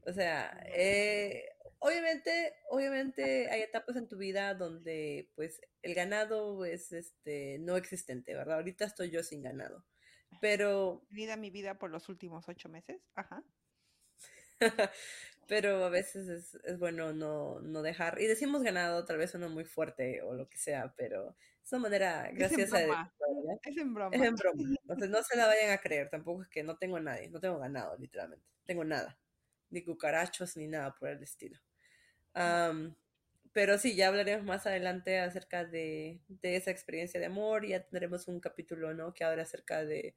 O 0.06 0.12
sea, 0.12 0.62
eh, 0.66 1.44
obviamente, 1.80 2.54
obviamente 2.68 3.50
hay 3.50 3.62
etapas 3.62 3.96
en 3.96 4.06
tu 4.06 4.16
vida 4.16 4.54
donde 4.54 5.32
pues 5.34 5.60
el 5.82 5.94
ganado 5.94 6.64
es 6.64 6.92
este 6.92 7.58
no 7.58 7.76
existente, 7.76 8.32
¿verdad? 8.32 8.58
Ahorita 8.58 8.84
estoy 8.84 9.10
yo 9.10 9.24
sin 9.24 9.42
ganado. 9.42 9.84
Pero, 10.40 11.04
Vida 11.10 11.36
mi 11.36 11.50
vida 11.50 11.78
por 11.78 11.90
los 11.90 12.08
últimos 12.08 12.48
ocho 12.48 12.68
meses. 12.68 13.02
Ajá. 13.16 13.42
pero 15.50 15.84
a 15.84 15.88
veces 15.88 16.28
es, 16.28 16.54
es 16.64 16.78
bueno 16.78 17.12
no, 17.12 17.58
no 17.58 17.82
dejar. 17.82 18.20
Y 18.20 18.26
decimos 18.28 18.62
ganado, 18.62 19.04
tal 19.04 19.18
vez 19.18 19.32
suena 19.32 19.48
muy 19.48 19.64
fuerte 19.64 20.22
o 20.22 20.32
lo 20.32 20.48
que 20.48 20.56
sea, 20.56 20.94
pero 20.96 21.34
es 21.60 21.72
una 21.72 21.82
manera 21.82 22.30
Es 22.30 22.52
en 22.52 22.70
broma. 22.70 23.12
Es 23.64 23.76
en 23.76 23.92
broma. 23.92 24.16
Es 24.16 24.22
en 24.22 24.36
broma. 24.36 24.62
Entonces 24.82 25.10
no 25.10 25.20
se 25.24 25.36
la 25.36 25.48
vayan 25.48 25.72
a 25.72 25.78
creer. 25.78 26.08
Tampoco 26.08 26.42
es 26.42 26.48
que 26.48 26.62
no 26.62 26.76
tengo 26.76 26.98
a 26.98 27.00
nadie. 27.00 27.28
No 27.30 27.40
tengo 27.40 27.58
ganado, 27.58 27.96
literalmente. 27.98 28.46
Tengo 28.64 28.84
nada. 28.84 29.18
Ni 29.70 29.82
cucarachos, 29.82 30.56
ni 30.56 30.68
nada 30.68 30.94
por 30.94 31.08
el 31.08 31.20
estilo. 31.20 31.58
Am, 32.34 32.94
pero 33.52 33.76
sí, 33.76 33.96
ya 33.96 34.06
hablaremos 34.06 34.46
más 34.46 34.68
adelante 34.68 35.18
acerca 35.18 35.64
de, 35.64 36.20
de 36.28 36.54
esa 36.54 36.70
experiencia 36.70 37.18
de 37.18 37.26
amor. 37.26 37.66
Ya 37.66 37.82
tendremos 37.82 38.28
un 38.28 38.38
capítulo, 38.38 38.94
¿no? 38.94 39.14
Que 39.14 39.24
habla 39.24 39.42
acerca 39.42 39.84
de, 39.84 40.14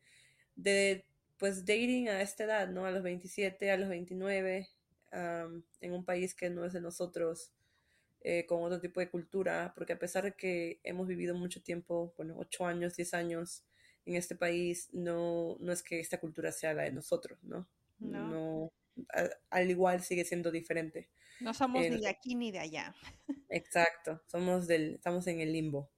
de, 0.55 1.07
pues, 1.39 1.65
dating 1.65 2.09
a 2.09 2.21
esta 2.21 2.43
edad, 2.43 2.67
¿no? 2.69 2.85
A 2.85 2.91
los 2.91 3.01
27, 3.01 3.71
a 3.71 3.77
los 3.77 3.89
29, 3.89 4.69
am, 5.13 5.63
en 5.81 5.93
un 5.93 6.03
país 6.05 6.35
que 6.35 6.49
no 6.49 6.65
es 6.65 6.73
de 6.73 6.81
nosotros, 6.81 7.51
eh, 8.21 8.45
con 8.45 8.63
otro 8.63 8.79
tipo 8.79 8.99
de 8.99 9.09
cultura, 9.09 9.73
porque 9.75 9.93
a 9.93 9.99
pesar 9.99 10.23
de 10.23 10.33
que 10.33 10.79
hemos 10.83 11.07
vivido 11.07 11.35
mucho 11.35 11.61
tiempo, 11.61 12.13
bueno, 12.17 12.35
8 12.37 12.65
años, 12.65 12.95
10 12.95 13.13
años 13.13 13.63
en 14.05 14.15
este 14.15 14.35
país, 14.35 14.89
no, 14.93 15.57
no 15.59 15.71
es 15.71 15.83
que 15.83 15.99
esta 15.99 16.19
cultura 16.19 16.51
sea 16.51 16.73
la 16.73 16.83
de 16.83 16.91
nosotros, 16.91 17.39
¿no? 17.43 17.67
No, 17.99 18.71
al 19.49 19.69
igual 19.69 20.01
sigue 20.03 20.25
siendo 20.25 20.51
diferente. 20.51 21.09
no 21.39 21.53
somos 21.53 21.83
Eh, 21.83 21.89
ni 21.89 21.99
de 22.01 22.09
aquí 22.09 22.35
ni 22.35 22.51
de 22.51 22.59
allá. 22.59 22.95
Exacto, 23.49 24.21
somos 24.27 24.67
del, 24.67 24.95
estamos 24.95 25.27
en 25.27 25.41
el 25.41 25.51
limbo 25.51 25.89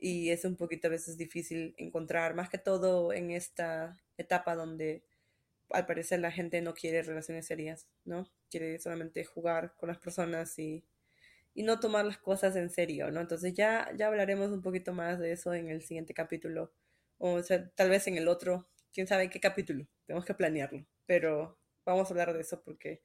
y 0.00 0.30
es 0.30 0.44
un 0.44 0.56
poquito 0.56 0.88
a 0.88 0.90
veces 0.90 1.16
difícil 1.16 1.74
encontrar, 1.78 2.34
más 2.34 2.50
que 2.50 2.58
todo 2.58 3.12
en 3.12 3.30
esta 3.30 4.00
etapa 4.16 4.54
donde 4.54 5.04
al 5.70 5.86
parecer 5.86 6.20
la 6.20 6.30
gente 6.30 6.60
no 6.60 6.74
quiere 6.74 7.02
relaciones 7.02 7.46
serias, 7.46 7.88
¿no? 8.04 8.30
Quiere 8.54 8.78
solamente 8.78 9.24
jugar 9.24 9.74
con 9.76 9.88
las 9.88 9.98
personas 9.98 10.56
y, 10.60 10.84
y 11.54 11.64
no 11.64 11.80
tomar 11.80 12.04
las 12.04 12.18
cosas 12.18 12.54
en 12.54 12.70
serio, 12.70 13.10
¿no? 13.10 13.20
Entonces 13.20 13.52
ya, 13.52 13.90
ya 13.96 14.06
hablaremos 14.06 14.52
un 14.52 14.62
poquito 14.62 14.92
más 14.92 15.18
de 15.18 15.32
eso 15.32 15.52
en 15.54 15.68
el 15.68 15.82
siguiente 15.82 16.14
capítulo, 16.14 16.72
o 17.18 17.42
sea, 17.42 17.68
tal 17.70 17.90
vez 17.90 18.06
en 18.06 18.16
el 18.16 18.28
otro, 18.28 18.68
quién 18.92 19.08
sabe 19.08 19.28
qué 19.28 19.40
capítulo, 19.40 19.88
tenemos 20.06 20.24
que 20.24 20.34
planearlo, 20.34 20.86
pero 21.04 21.58
vamos 21.84 22.06
a 22.08 22.10
hablar 22.12 22.32
de 22.32 22.42
eso 22.42 22.62
porque 22.62 23.02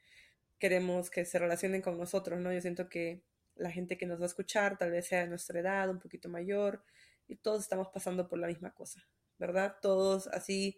queremos 0.59 1.09
que 1.09 1.25
se 1.25 1.39
relacionen 1.39 1.81
con 1.81 1.97
nosotros, 1.97 2.39
¿no? 2.39 2.53
Yo 2.53 2.61
siento 2.61 2.89
que 2.89 3.23
la 3.55 3.71
gente 3.71 3.97
que 3.97 4.05
nos 4.05 4.19
va 4.19 4.25
a 4.25 4.27
escuchar 4.27 4.77
tal 4.77 4.91
vez 4.91 5.07
sea 5.07 5.21
de 5.21 5.29
nuestra 5.29 5.59
edad, 5.59 5.89
un 5.89 5.99
poquito 5.99 6.29
mayor, 6.29 6.83
y 7.27 7.37
todos 7.37 7.63
estamos 7.63 7.87
pasando 7.87 8.27
por 8.27 8.37
la 8.37 8.45
misma 8.45 8.75
cosa, 8.75 9.03
¿verdad? 9.39 9.77
Todos 9.81 10.27
así 10.27 10.77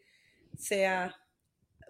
sea, 0.58 1.21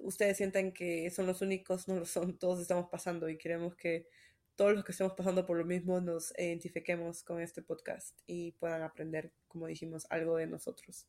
ustedes 0.03 0.37
sientan 0.37 0.71
que 0.71 1.09
son 1.11 1.27
los 1.27 1.41
únicos, 1.41 1.87
no 1.87 1.95
lo 1.95 2.05
son, 2.05 2.37
todos 2.37 2.59
estamos 2.59 2.89
pasando 2.89 3.29
y 3.29 3.37
queremos 3.37 3.75
que 3.75 4.07
todos 4.55 4.73
los 4.73 4.83
que 4.83 4.91
estemos 4.91 5.13
pasando 5.13 5.45
por 5.45 5.57
lo 5.57 5.65
mismo 5.65 5.99
nos 6.01 6.33
identifiquemos 6.37 7.23
con 7.23 7.41
este 7.41 7.61
podcast 7.61 8.17
y 8.27 8.51
puedan 8.53 8.81
aprender, 8.83 9.31
como 9.47 9.67
dijimos, 9.67 10.05
algo 10.09 10.37
de 10.37 10.47
nosotros, 10.47 11.07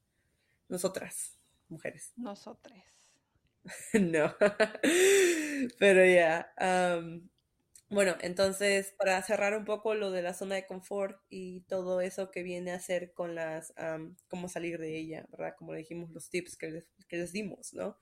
nosotras, 0.68 1.38
mujeres. 1.68 2.12
Nosotros. 2.16 2.78
no, 3.92 4.34
pero 5.78 6.04
ya. 6.04 6.52
um, 6.60 7.28
bueno, 7.90 8.16
entonces, 8.22 8.94
para 8.96 9.22
cerrar 9.22 9.54
un 9.54 9.66
poco 9.66 9.94
lo 9.94 10.10
de 10.10 10.22
la 10.22 10.32
zona 10.32 10.54
de 10.54 10.66
confort 10.66 11.20
y 11.28 11.60
todo 11.68 12.00
eso 12.00 12.30
que 12.30 12.42
viene 12.42 12.72
a 12.72 12.80
ser 12.80 13.12
con 13.12 13.34
las, 13.34 13.74
um, 13.78 14.16
cómo 14.28 14.48
salir 14.48 14.78
de 14.78 14.96
ella, 14.96 15.26
¿verdad? 15.30 15.54
Como 15.58 15.72
le 15.72 15.80
dijimos, 15.80 16.10
los 16.10 16.30
tips 16.30 16.56
que 16.56 16.70
les, 16.70 16.84
que 17.06 17.18
les 17.18 17.32
dimos, 17.32 17.74
¿no? 17.74 17.98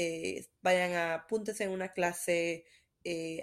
Eh, 0.00 0.46
vayan 0.62 0.92
a, 0.92 1.14
apúntense 1.14 1.64
en 1.64 1.70
una 1.70 1.88
clase, 1.92 2.64
eh, 3.02 3.42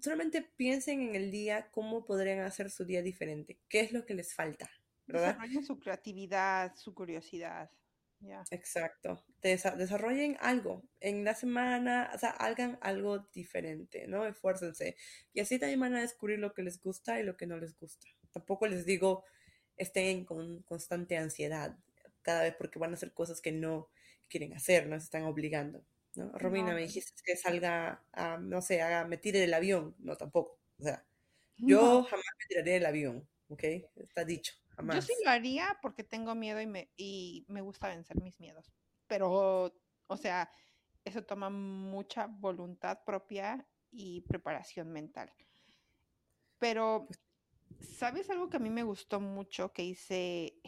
solamente 0.00 0.40
piensen 0.42 1.00
en 1.00 1.16
el 1.16 1.32
día 1.32 1.68
cómo 1.72 2.04
podrían 2.04 2.40
hacer 2.40 2.70
su 2.70 2.84
día 2.84 3.02
diferente, 3.02 3.58
qué 3.68 3.80
es 3.80 3.90
lo 3.90 4.06
que 4.06 4.14
les 4.14 4.32
falta, 4.32 4.70
¿verdad? 5.08 5.34
Desarrollen 5.34 5.64
su 5.64 5.78
creatividad, 5.80 6.76
su 6.76 6.94
curiosidad. 6.94 7.70
Exacto. 8.50 9.24
Desa- 9.42 9.74
desarrollen 9.76 10.36
algo 10.40 10.84
en 11.00 11.24
la 11.24 11.34
semana, 11.34 12.10
o 12.14 12.18
sea, 12.18 12.30
hagan 12.30 12.78
algo 12.82 13.18
diferente, 13.32 14.06
¿no? 14.06 14.26
Esfuércense. 14.26 14.96
Y 15.32 15.40
así 15.40 15.58
también 15.58 15.80
van 15.80 15.96
a 15.96 16.00
descubrir 16.02 16.38
lo 16.38 16.54
que 16.54 16.62
les 16.62 16.80
gusta 16.80 17.18
y 17.20 17.24
lo 17.24 17.36
que 17.36 17.46
no 17.46 17.58
les 17.58 17.76
gusta. 17.76 18.06
Tampoco 18.32 18.68
les 18.68 18.86
digo 18.86 19.24
estén 19.76 20.24
con 20.24 20.62
constante 20.62 21.16
ansiedad 21.16 21.76
cada 22.22 22.42
vez 22.44 22.54
porque 22.56 22.78
van 22.78 22.92
a 22.92 22.94
hacer 22.94 23.12
cosas 23.12 23.40
que 23.40 23.52
no 23.52 23.90
quieren 24.28 24.54
hacer, 24.54 24.86
no 24.86 24.98
se 24.98 25.04
están 25.04 25.24
obligando, 25.24 25.84
¿no? 26.16 26.30
Romina, 26.32 26.68
No, 26.70 26.74
me 26.74 26.82
dijiste 26.82 27.22
que 27.24 27.36
salga, 27.36 28.02
a, 28.12 28.36
no 28.38 28.60
sé, 28.62 28.80
haga, 28.82 29.04
me 29.06 29.16
tire 29.18 29.38
del 29.40 29.54
avión. 29.54 29.94
No, 29.98 30.16
tampoco. 30.16 30.58
O 30.78 30.82
sea, 30.82 31.04
No. 31.58 31.68
yo 31.68 32.02
jamás 32.04 32.24
me 32.38 32.46
tiraré 32.48 32.72
del 32.72 32.86
avión, 32.86 33.28
¿ok? 33.48 33.64
Está 33.96 34.24
dicho, 34.24 34.52
Yo 34.54 34.74
jamás. 34.76 35.04
sí 35.06 35.14
lo 35.24 35.30
haría 35.30 35.78
porque 35.82 36.04
tengo 36.04 36.34
miedo 36.34 36.60
y 36.60 36.66
me, 36.66 36.90
y 36.96 37.44
me 37.48 37.60
gusta 37.60 37.88
vencer 37.88 38.20
mis 38.20 38.38
miedos. 38.40 38.70
Pero, 39.06 39.74
o 40.06 40.16
sea, 40.16 40.50
eso 41.04 41.22
toma 41.24 41.50
mucha 41.50 42.26
voluntad 42.26 43.04
propia 43.04 43.66
y 43.92 44.22
preparación 44.22 44.92
mental. 44.92 45.32
Pero, 46.58 47.06
¿sabes 47.80 48.28
algo 48.30 48.48
que 48.50 48.56
a 48.56 48.60
mí 48.60 48.70
me 48.70 48.82
gustó 48.82 49.20
mucho 49.20 49.72
que 49.72 49.84
hice 49.84 50.60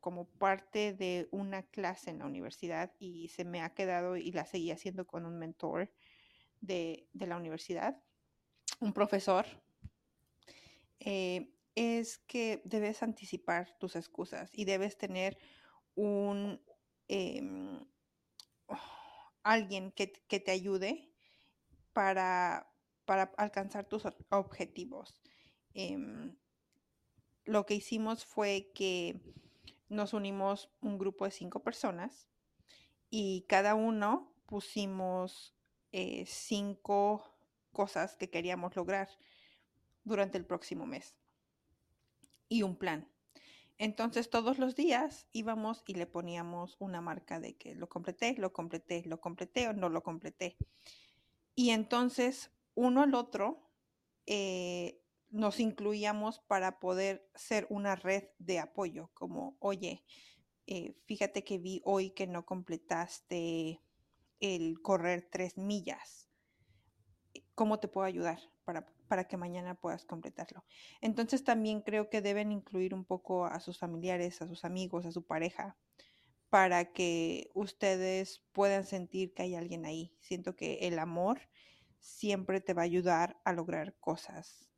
como 0.00 0.26
parte 0.26 0.92
de 0.92 1.28
una 1.30 1.62
clase 1.62 2.10
en 2.10 2.20
la 2.20 2.26
universidad 2.26 2.92
y 2.98 3.28
se 3.28 3.44
me 3.44 3.62
ha 3.62 3.74
quedado 3.74 4.16
y 4.16 4.32
la 4.32 4.46
seguí 4.46 4.70
haciendo 4.70 5.06
con 5.06 5.26
un 5.26 5.38
mentor 5.38 5.92
de, 6.60 7.08
de 7.12 7.26
la 7.26 7.36
universidad, 7.36 8.02
un 8.80 8.92
profesor, 8.92 9.46
eh, 11.00 11.52
es 11.74 12.18
que 12.18 12.62
debes 12.64 13.02
anticipar 13.02 13.76
tus 13.78 13.96
excusas 13.96 14.50
y 14.52 14.64
debes 14.64 14.98
tener 14.98 15.38
un 15.94 16.60
em, 17.08 17.84
alguien 19.42 19.92
que, 19.92 20.12
que, 20.12 20.40
te 20.40 20.50
ayude 20.50 21.12
para, 21.92 22.70
para 23.04 23.32
alcanzar 23.36 23.86
tus 23.86 24.04
objetivos. 24.30 25.20
Eh, 25.74 25.96
lo 27.44 27.66
que 27.66 27.74
hicimos 27.74 28.24
fue 28.24 28.70
que 28.74 29.20
nos 29.90 30.14
unimos 30.14 30.70
un 30.80 30.96
grupo 30.98 31.26
de 31.26 31.32
cinco 31.32 31.62
personas 31.62 32.28
y 33.10 33.44
cada 33.48 33.74
uno 33.74 34.32
pusimos 34.46 35.54
eh, 35.92 36.24
cinco 36.26 37.36
cosas 37.72 38.16
que 38.16 38.30
queríamos 38.30 38.74
lograr 38.76 39.08
durante 40.04 40.38
el 40.38 40.46
próximo 40.46 40.86
mes 40.86 41.16
y 42.48 42.62
un 42.62 42.76
plan. 42.76 43.08
Entonces 43.78 44.30
todos 44.30 44.58
los 44.58 44.76
días 44.76 45.26
íbamos 45.32 45.82
y 45.86 45.94
le 45.94 46.06
poníamos 46.06 46.76
una 46.78 47.00
marca 47.00 47.40
de 47.40 47.56
que 47.56 47.74
lo 47.74 47.88
completé, 47.88 48.34
lo 48.36 48.52
completé, 48.52 49.02
lo 49.06 49.20
completé 49.20 49.68
o 49.68 49.72
no 49.72 49.88
lo 49.88 50.02
completé. 50.02 50.56
Y 51.54 51.70
entonces 51.70 52.50
uno 52.74 53.02
al 53.02 53.14
otro 53.14 53.70
eh, 54.26 55.02
nos 55.30 55.60
incluíamos 55.60 56.40
para 56.40 56.80
poder 56.80 57.28
ser 57.34 57.66
una 57.70 57.94
red 57.94 58.24
de 58.38 58.58
apoyo, 58.58 59.10
como, 59.14 59.56
oye, 59.60 60.04
eh, 60.66 60.94
fíjate 61.06 61.44
que 61.44 61.58
vi 61.58 61.80
hoy 61.84 62.10
que 62.10 62.26
no 62.26 62.44
completaste 62.44 63.80
el 64.40 64.80
correr 64.82 65.28
tres 65.30 65.56
millas. 65.56 66.28
¿Cómo 67.54 67.78
te 67.78 67.88
puedo 67.88 68.06
ayudar 68.06 68.40
para, 68.64 68.86
para 69.06 69.24
que 69.28 69.36
mañana 69.36 69.74
puedas 69.74 70.04
completarlo? 70.04 70.64
Entonces 71.00 71.44
también 71.44 71.82
creo 71.82 72.08
que 72.08 72.22
deben 72.22 72.50
incluir 72.52 72.94
un 72.94 73.04
poco 73.04 73.46
a 73.46 73.60
sus 73.60 73.78
familiares, 73.78 74.42
a 74.42 74.48
sus 74.48 74.64
amigos, 74.64 75.06
a 75.06 75.12
su 75.12 75.24
pareja, 75.24 75.76
para 76.48 76.92
que 76.92 77.50
ustedes 77.54 78.42
puedan 78.52 78.84
sentir 78.84 79.32
que 79.34 79.42
hay 79.42 79.54
alguien 79.54 79.84
ahí. 79.84 80.16
Siento 80.20 80.56
que 80.56 80.78
el 80.88 80.98
amor 80.98 81.40
siempre 82.00 82.60
te 82.60 82.74
va 82.74 82.82
a 82.82 82.86
ayudar 82.86 83.40
a 83.44 83.52
lograr 83.52 83.96
cosas 84.00 84.69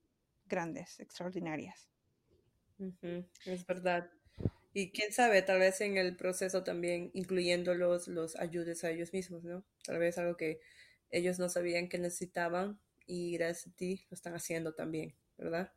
grandes, 0.52 1.00
extraordinarias. 1.00 1.88
es 3.46 3.66
verdad. 3.66 4.10
Y 4.74 4.90
quién 4.90 5.12
sabe, 5.12 5.40
tal 5.40 5.60
vez 5.60 5.80
en 5.80 5.96
el 5.96 6.14
proceso 6.14 6.62
también 6.62 7.10
incluyéndolos, 7.14 8.06
los 8.06 8.36
ayudes 8.36 8.84
a 8.84 8.90
ellos 8.90 9.14
mismos, 9.14 9.44
¿no? 9.44 9.64
Tal 9.84 9.98
vez 9.98 10.18
algo 10.18 10.36
que 10.36 10.60
ellos 11.10 11.38
no 11.38 11.48
sabían 11.48 11.88
que 11.88 11.98
necesitaban 11.98 12.78
y 13.06 13.32
gracias 13.38 13.72
a 13.72 13.76
ti 13.76 14.04
lo 14.10 14.14
están 14.14 14.34
haciendo 14.34 14.74
también, 14.74 15.14
¿verdad? 15.38 15.72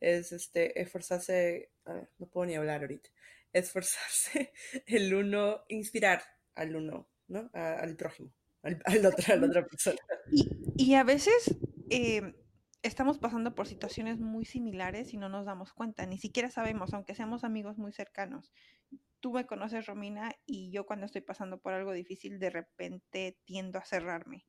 Es 0.00 0.32
este, 0.32 0.80
esforzarse, 0.80 1.70
a 1.84 1.92
ver, 1.92 2.10
no 2.18 2.26
puedo 2.26 2.46
ni 2.46 2.54
hablar 2.54 2.80
ahorita, 2.80 3.10
esforzarse 3.52 4.52
el 4.86 5.12
uno, 5.14 5.64
inspirar 5.68 6.22
al 6.54 6.76
uno, 6.76 7.10
¿no? 7.28 7.50
al 7.52 7.94
prójimo, 7.96 8.32
al, 8.62 8.80
otro, 9.04 9.34
a 9.34 9.36
la 9.36 9.46
otra 9.46 9.66
persona. 9.66 10.00
Y, 10.32 10.48
y 10.76 10.94
a 10.94 11.04
veces 11.04 11.54
eh, 11.90 12.34
estamos 12.84 13.18
pasando 13.18 13.54
por 13.54 13.66
situaciones 13.66 14.20
muy 14.20 14.44
similares 14.44 15.14
y 15.14 15.16
no 15.16 15.30
nos 15.30 15.46
damos 15.46 15.72
cuenta, 15.72 16.04
ni 16.04 16.18
siquiera 16.18 16.50
sabemos, 16.50 16.92
aunque 16.92 17.14
seamos 17.14 17.42
amigos 17.42 17.78
muy 17.78 17.92
cercanos. 17.92 18.52
Tú 19.20 19.32
me 19.32 19.46
conoces, 19.46 19.86
Romina, 19.86 20.32
y 20.44 20.70
yo 20.70 20.84
cuando 20.84 21.06
estoy 21.06 21.22
pasando 21.22 21.58
por 21.58 21.72
algo 21.72 21.92
difícil, 21.92 22.38
de 22.38 22.50
repente 22.50 23.38
tiendo 23.46 23.78
a 23.78 23.84
cerrarme. 23.86 24.44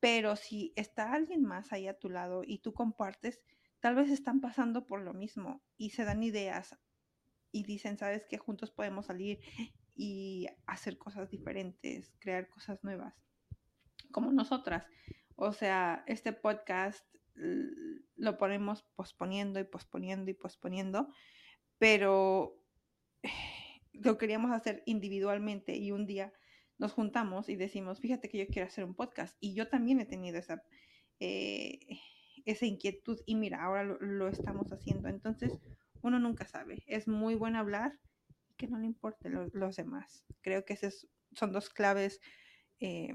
Pero 0.00 0.36
si 0.36 0.74
está 0.76 1.14
alguien 1.14 1.44
más 1.44 1.72
ahí 1.72 1.88
a 1.88 1.98
tu 1.98 2.10
lado 2.10 2.42
y 2.44 2.58
tú 2.58 2.74
compartes, 2.74 3.40
tal 3.80 3.94
vez 3.94 4.10
están 4.10 4.42
pasando 4.42 4.86
por 4.86 5.00
lo 5.00 5.14
mismo 5.14 5.62
y 5.78 5.90
se 5.90 6.04
dan 6.04 6.22
ideas 6.22 6.76
y 7.52 7.64
dicen, 7.64 7.96
sabes 7.96 8.26
que 8.26 8.36
juntos 8.36 8.70
podemos 8.70 9.06
salir 9.06 9.40
y 9.94 10.46
hacer 10.66 10.98
cosas 10.98 11.30
diferentes, 11.30 12.12
crear 12.18 12.50
cosas 12.50 12.84
nuevas, 12.84 13.14
como 14.10 14.30
nosotras. 14.30 14.84
O 15.36 15.52
sea, 15.52 16.04
este 16.06 16.34
podcast 16.34 17.11
lo 17.34 18.38
ponemos 18.38 18.82
posponiendo 18.94 19.60
y 19.60 19.64
posponiendo 19.64 20.30
y 20.30 20.34
posponiendo, 20.34 21.08
pero 21.78 22.62
lo 23.92 24.18
queríamos 24.18 24.52
hacer 24.52 24.82
individualmente 24.86 25.76
y 25.76 25.92
un 25.92 26.06
día 26.06 26.32
nos 26.78 26.92
juntamos 26.92 27.48
y 27.48 27.56
decimos, 27.56 28.00
fíjate 28.00 28.28
que 28.28 28.38
yo 28.38 28.46
quiero 28.48 28.66
hacer 28.66 28.84
un 28.84 28.94
podcast 28.94 29.36
y 29.40 29.54
yo 29.54 29.68
también 29.68 30.00
he 30.00 30.06
tenido 30.06 30.38
esa, 30.38 30.62
eh, 31.20 31.78
esa 32.44 32.66
inquietud 32.66 33.20
y 33.26 33.36
mira, 33.36 33.62
ahora 33.62 33.84
lo, 33.84 34.28
estamos 34.28 34.72
haciendo. 34.72 35.08
Entonces, 35.08 35.52
uno 36.02 36.18
nunca 36.18 36.46
sabe, 36.46 36.82
es 36.86 37.06
muy 37.06 37.34
bueno 37.34 37.58
hablar 37.58 37.98
y 38.48 38.54
que 38.54 38.66
no 38.66 38.78
le 38.78 38.86
importe 38.86 39.30
los 39.30 39.76
demás. 39.76 40.24
Creo 40.40 40.64
que 40.64 40.72
esas 40.72 41.06
son 41.34 41.52
dos 41.52 41.70
claves 41.70 42.20
eh, 42.80 43.14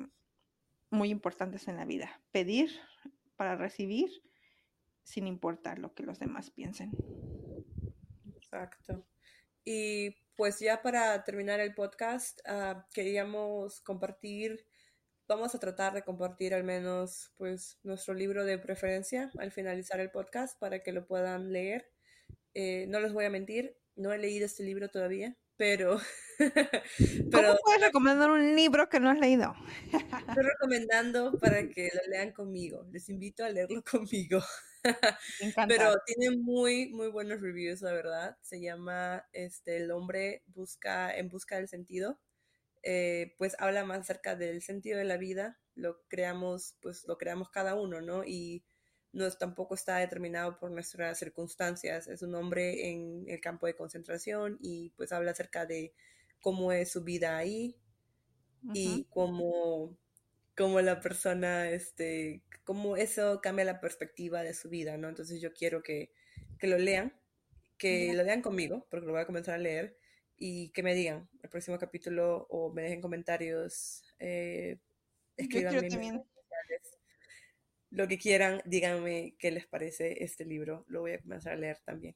muy 0.89 1.09
importantes 1.09 1.67
en 1.67 1.75
la 1.75 1.85
vida, 1.85 2.21
pedir 2.31 2.71
para 3.37 3.55
recibir 3.55 4.09
sin 5.03 5.25
importar 5.27 5.79
lo 5.79 5.93
que 5.93 6.03
los 6.03 6.19
demás 6.19 6.51
piensen. 6.51 6.91
Exacto. 8.35 9.05
Y 9.63 10.15
pues 10.35 10.59
ya 10.59 10.81
para 10.81 11.23
terminar 11.23 11.59
el 11.59 11.73
podcast, 11.73 12.39
uh, 12.47 12.81
queríamos 12.93 13.81
compartir, 13.81 14.65
vamos 15.27 15.55
a 15.55 15.59
tratar 15.59 15.93
de 15.93 16.03
compartir 16.03 16.53
al 16.53 16.63
menos 16.63 17.31
pues 17.37 17.79
nuestro 17.83 18.13
libro 18.13 18.45
de 18.45 18.57
preferencia 18.57 19.31
al 19.37 19.51
finalizar 19.51 19.99
el 19.99 20.11
podcast 20.11 20.59
para 20.59 20.83
que 20.83 20.91
lo 20.91 21.05
puedan 21.05 21.51
leer. 21.51 21.89
Eh, 22.53 22.85
no 22.87 22.99
les 22.99 23.13
voy 23.13 23.25
a 23.25 23.29
mentir, 23.29 23.77
no 23.95 24.11
he 24.11 24.17
leído 24.17 24.45
este 24.45 24.63
libro 24.63 24.89
todavía, 24.89 25.37
pero, 25.57 25.99
pero... 27.31 27.31
¿Cómo 27.31 27.57
puedes 27.63 27.81
recomendar 27.81 28.31
un 28.31 28.55
libro 28.55 28.87
que 28.89 28.99
no 28.99 29.09
has 29.09 29.19
leído? 29.19 29.55
Estoy 29.91 30.43
recomendando 30.53 31.37
para 31.39 31.67
que 31.69 31.89
lo 31.93 32.01
lean 32.09 32.31
conmigo. 32.31 32.87
Les 32.91 33.09
invito 33.09 33.43
a 33.43 33.49
leerlo 33.49 33.83
conmigo. 33.91 34.41
Pero 35.67 35.95
tiene 36.05 36.37
muy, 36.37 36.89
muy 36.89 37.09
buenos 37.09 37.41
reviews, 37.41 37.81
la 37.81 37.91
verdad. 37.91 38.37
Se 38.41 38.61
llama 38.61 39.25
este, 39.33 39.77
El 39.77 39.91
hombre 39.91 40.43
busca 40.47 41.15
en 41.15 41.29
busca 41.29 41.57
del 41.57 41.67
sentido. 41.67 42.19
Eh, 42.83 43.35
pues 43.37 43.55
habla 43.59 43.83
más 43.83 43.99
acerca 44.01 44.35
del 44.35 44.61
sentido 44.61 44.99
de 44.99 45.05
la 45.05 45.17
vida. 45.17 45.59
Lo 45.75 46.01
creamos, 46.07 46.77
pues 46.81 47.03
lo 47.07 47.17
creamos 47.17 47.49
cada 47.49 47.75
uno, 47.75 48.01
¿no? 48.01 48.23
Y 48.23 48.63
no 49.17 49.29
tampoco 49.31 49.73
está 49.73 49.97
determinado 49.97 50.59
por 50.59 50.69
nuestras 50.69 51.17
circunstancias. 51.17 52.07
Es 52.07 52.21
un 52.21 52.35
hombre 52.35 52.89
en 52.89 53.25
el 53.27 53.41
campo 53.41 53.65
de 53.65 53.75
concentración 53.75 54.57
y 54.61 54.91
pues 54.91 55.11
habla 55.11 55.31
acerca 55.31 55.65
de 55.65 55.91
cómo 56.39 56.71
es 56.71 56.91
su 56.91 57.03
vida 57.03 57.35
ahí 57.35 57.75
y 58.73 59.05
cómo, 59.09 59.97
cómo, 60.55 60.81
la 60.81 60.99
persona, 61.01 61.69
este, 61.69 62.43
cómo 62.63 62.95
eso 62.95 63.41
cambia 63.41 63.65
la 63.65 63.79
perspectiva 63.79 64.43
de 64.43 64.53
su 64.53 64.69
vida, 64.69 64.97
¿no? 64.97 65.09
Entonces 65.09 65.41
yo 65.41 65.51
quiero 65.51 65.81
que, 65.81 66.11
que 66.59 66.67
lo 66.67 66.77
lean, 66.77 67.19
que 67.77 68.13
lo 68.13 68.23
lean 68.23 68.41
conmigo, 68.43 68.85
porque 68.89 69.07
lo 69.07 69.13
voy 69.13 69.21
a 69.21 69.25
comenzar 69.25 69.55
a 69.55 69.59
leer, 69.59 69.97
y 70.37 70.69
que 70.69 70.83
me 70.83 70.93
digan 70.93 71.27
el 71.41 71.49
próximo 71.49 71.79
capítulo 71.79 72.45
o 72.49 72.71
me 72.71 72.83
dejen 72.83 73.01
comentarios, 73.01 74.03
eh, 74.19 74.77
escriban 75.37 75.73
lo 77.97 78.07
que 78.07 78.19
quieran, 78.19 78.61
díganme 78.63 79.33
qué 79.39 79.49
les 79.49 79.65
parece 79.65 80.23
este 80.23 80.45
libro. 80.45 80.85
Lo 80.87 81.01
voy 81.01 81.13
a 81.13 81.19
comenzar 81.19 81.53
a 81.53 81.55
leer 81.55 81.79
también. 81.83 82.15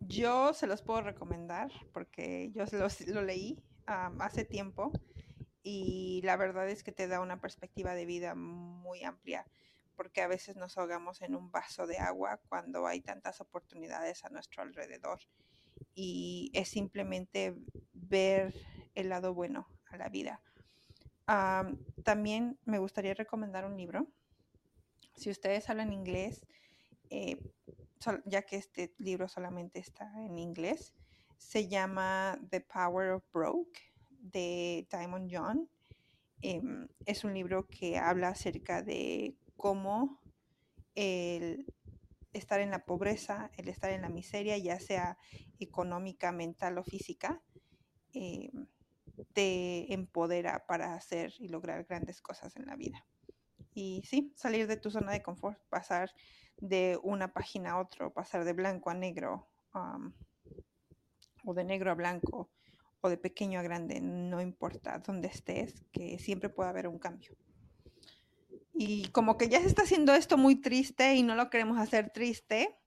Yo 0.00 0.52
se 0.52 0.66
los 0.66 0.82
puedo 0.82 1.00
recomendar 1.00 1.70
porque 1.94 2.50
yo 2.52 2.64
lo, 2.72 2.86
lo 3.14 3.22
leí 3.22 3.58
hace 3.86 4.44
tiempo 4.44 4.92
y 5.62 6.20
la 6.22 6.36
verdad 6.36 6.68
es 6.68 6.82
que 6.82 6.92
te 6.92 7.08
da 7.08 7.20
una 7.20 7.40
perspectiva 7.40 7.94
de 7.94 8.04
vida 8.04 8.34
muy 8.34 9.04
amplia 9.04 9.46
porque 9.96 10.20
a 10.20 10.28
veces 10.28 10.56
nos 10.56 10.76
ahogamos 10.76 11.22
en 11.22 11.34
un 11.34 11.50
vaso 11.50 11.86
de 11.86 11.96
agua 11.96 12.38
cuando 12.50 12.86
hay 12.86 13.00
tantas 13.00 13.40
oportunidades 13.40 14.26
a 14.26 14.28
nuestro 14.28 14.62
alrededor 14.62 15.18
y 15.94 16.50
es 16.52 16.68
simplemente 16.68 17.56
ver 17.94 18.54
el 18.94 19.08
lado 19.08 19.32
bueno 19.32 19.66
a 19.86 19.96
la 19.96 20.10
vida. 20.10 20.42
también 22.04 22.58
me 22.66 22.78
gustaría 22.78 23.14
recomendar 23.14 23.64
un 23.64 23.78
libro 23.78 24.08
si 25.14 25.30
ustedes 25.30 25.68
hablan 25.70 25.92
inglés, 25.92 26.46
eh, 27.10 27.38
ya 28.24 28.42
que 28.42 28.56
este 28.56 28.94
libro 28.98 29.28
solamente 29.28 29.78
está 29.78 30.12
en 30.24 30.38
inglés, 30.38 30.94
se 31.38 31.68
llama 31.68 32.38
The 32.50 32.60
Power 32.60 33.10
of 33.10 33.24
Broke 33.32 33.80
de 34.10 34.86
Diamond 34.90 35.30
John. 35.32 35.68
Em, 36.40 36.88
es 37.06 37.24
un 37.24 37.34
libro 37.34 37.66
que 37.68 37.98
habla 37.98 38.28
acerca 38.28 38.82
de 38.82 39.36
cómo 39.56 40.20
el 40.94 41.66
estar 42.32 42.60
en 42.60 42.70
la 42.70 42.84
pobreza, 42.84 43.50
el 43.56 43.68
estar 43.68 43.90
en 43.90 44.02
la 44.02 44.08
miseria, 44.08 44.56
ya 44.58 44.80
sea 44.80 45.18
económica, 45.58 46.32
mental 46.32 46.78
o 46.78 46.84
física, 46.84 47.42
eh, 48.14 48.50
te 49.32 49.92
empodera 49.92 50.66
para 50.66 50.94
hacer 50.94 51.34
y 51.38 51.48
lograr 51.48 51.84
grandes 51.84 52.20
cosas 52.20 52.56
en 52.56 52.66
la 52.66 52.76
vida. 52.76 53.06
Y 53.74 54.02
sí, 54.04 54.32
salir 54.36 54.66
de 54.66 54.76
tu 54.76 54.90
zona 54.90 55.12
de 55.12 55.22
confort, 55.22 55.58
pasar 55.68 56.12
de 56.58 56.98
una 57.02 57.32
página 57.32 57.72
a 57.72 57.80
otra, 57.80 58.10
pasar 58.10 58.44
de 58.44 58.52
blanco 58.52 58.90
a 58.90 58.94
negro, 58.94 59.48
o 61.44 61.54
de 61.54 61.64
negro 61.64 61.90
a 61.90 61.94
blanco, 61.94 62.50
o 63.00 63.08
de 63.08 63.16
pequeño 63.16 63.58
a 63.58 63.62
grande, 63.62 64.00
no 64.00 64.40
importa 64.40 64.98
dónde 64.98 65.28
estés, 65.28 65.84
que 65.92 66.18
siempre 66.18 66.48
puede 66.48 66.70
haber 66.70 66.86
un 66.86 66.98
cambio. 66.98 67.36
Y 68.74 69.08
como 69.08 69.36
que 69.36 69.48
ya 69.48 69.60
se 69.60 69.66
está 69.66 69.82
haciendo 69.82 70.14
esto 70.14 70.36
muy 70.36 70.60
triste 70.60 71.14
y 71.14 71.22
no 71.22 71.34
lo 71.34 71.50
queremos 71.50 71.78
hacer 71.78 72.10
triste, 72.10 72.78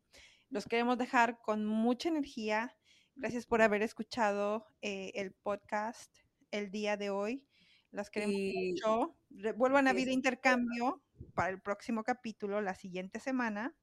los 0.50 0.66
queremos 0.66 0.98
dejar 0.98 1.42
con 1.42 1.66
mucha 1.66 2.10
energía. 2.10 2.76
Gracias 3.16 3.46
por 3.46 3.62
haber 3.62 3.82
escuchado 3.82 4.68
eh, 4.82 5.12
el 5.16 5.32
podcast 5.32 6.12
el 6.52 6.72
día 6.72 6.98
de 6.98 7.10
hoy. 7.10 7.46
Las 7.92 8.10
queremos 8.10 8.36
mucho. 8.36 9.16
Vuelvan 9.56 9.88
a 9.88 9.94
Vida 9.94 10.12
Intercambio 10.12 11.02
para 11.34 11.50
el 11.50 11.62
próximo 11.62 12.04
capítulo, 12.04 12.62
la 12.62 12.76
siguiente 12.76 13.20
semana. 13.20 13.76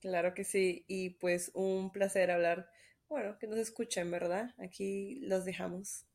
Claro 0.00 0.34
que 0.34 0.44
sí, 0.44 0.84
y 0.86 1.10
pues 1.10 1.50
un 1.54 1.90
placer 1.90 2.30
hablar, 2.30 2.70
bueno, 3.08 3.38
que 3.38 3.46
nos 3.46 3.58
escuchen, 3.58 4.10
¿verdad? 4.10 4.54
Aquí 4.58 5.20
los 5.20 5.44
dejamos. 5.44 6.06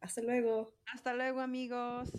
Hasta 0.00 0.22
luego. 0.22 0.74
Hasta 0.86 1.14
luego, 1.14 1.40
amigos. 1.40 2.10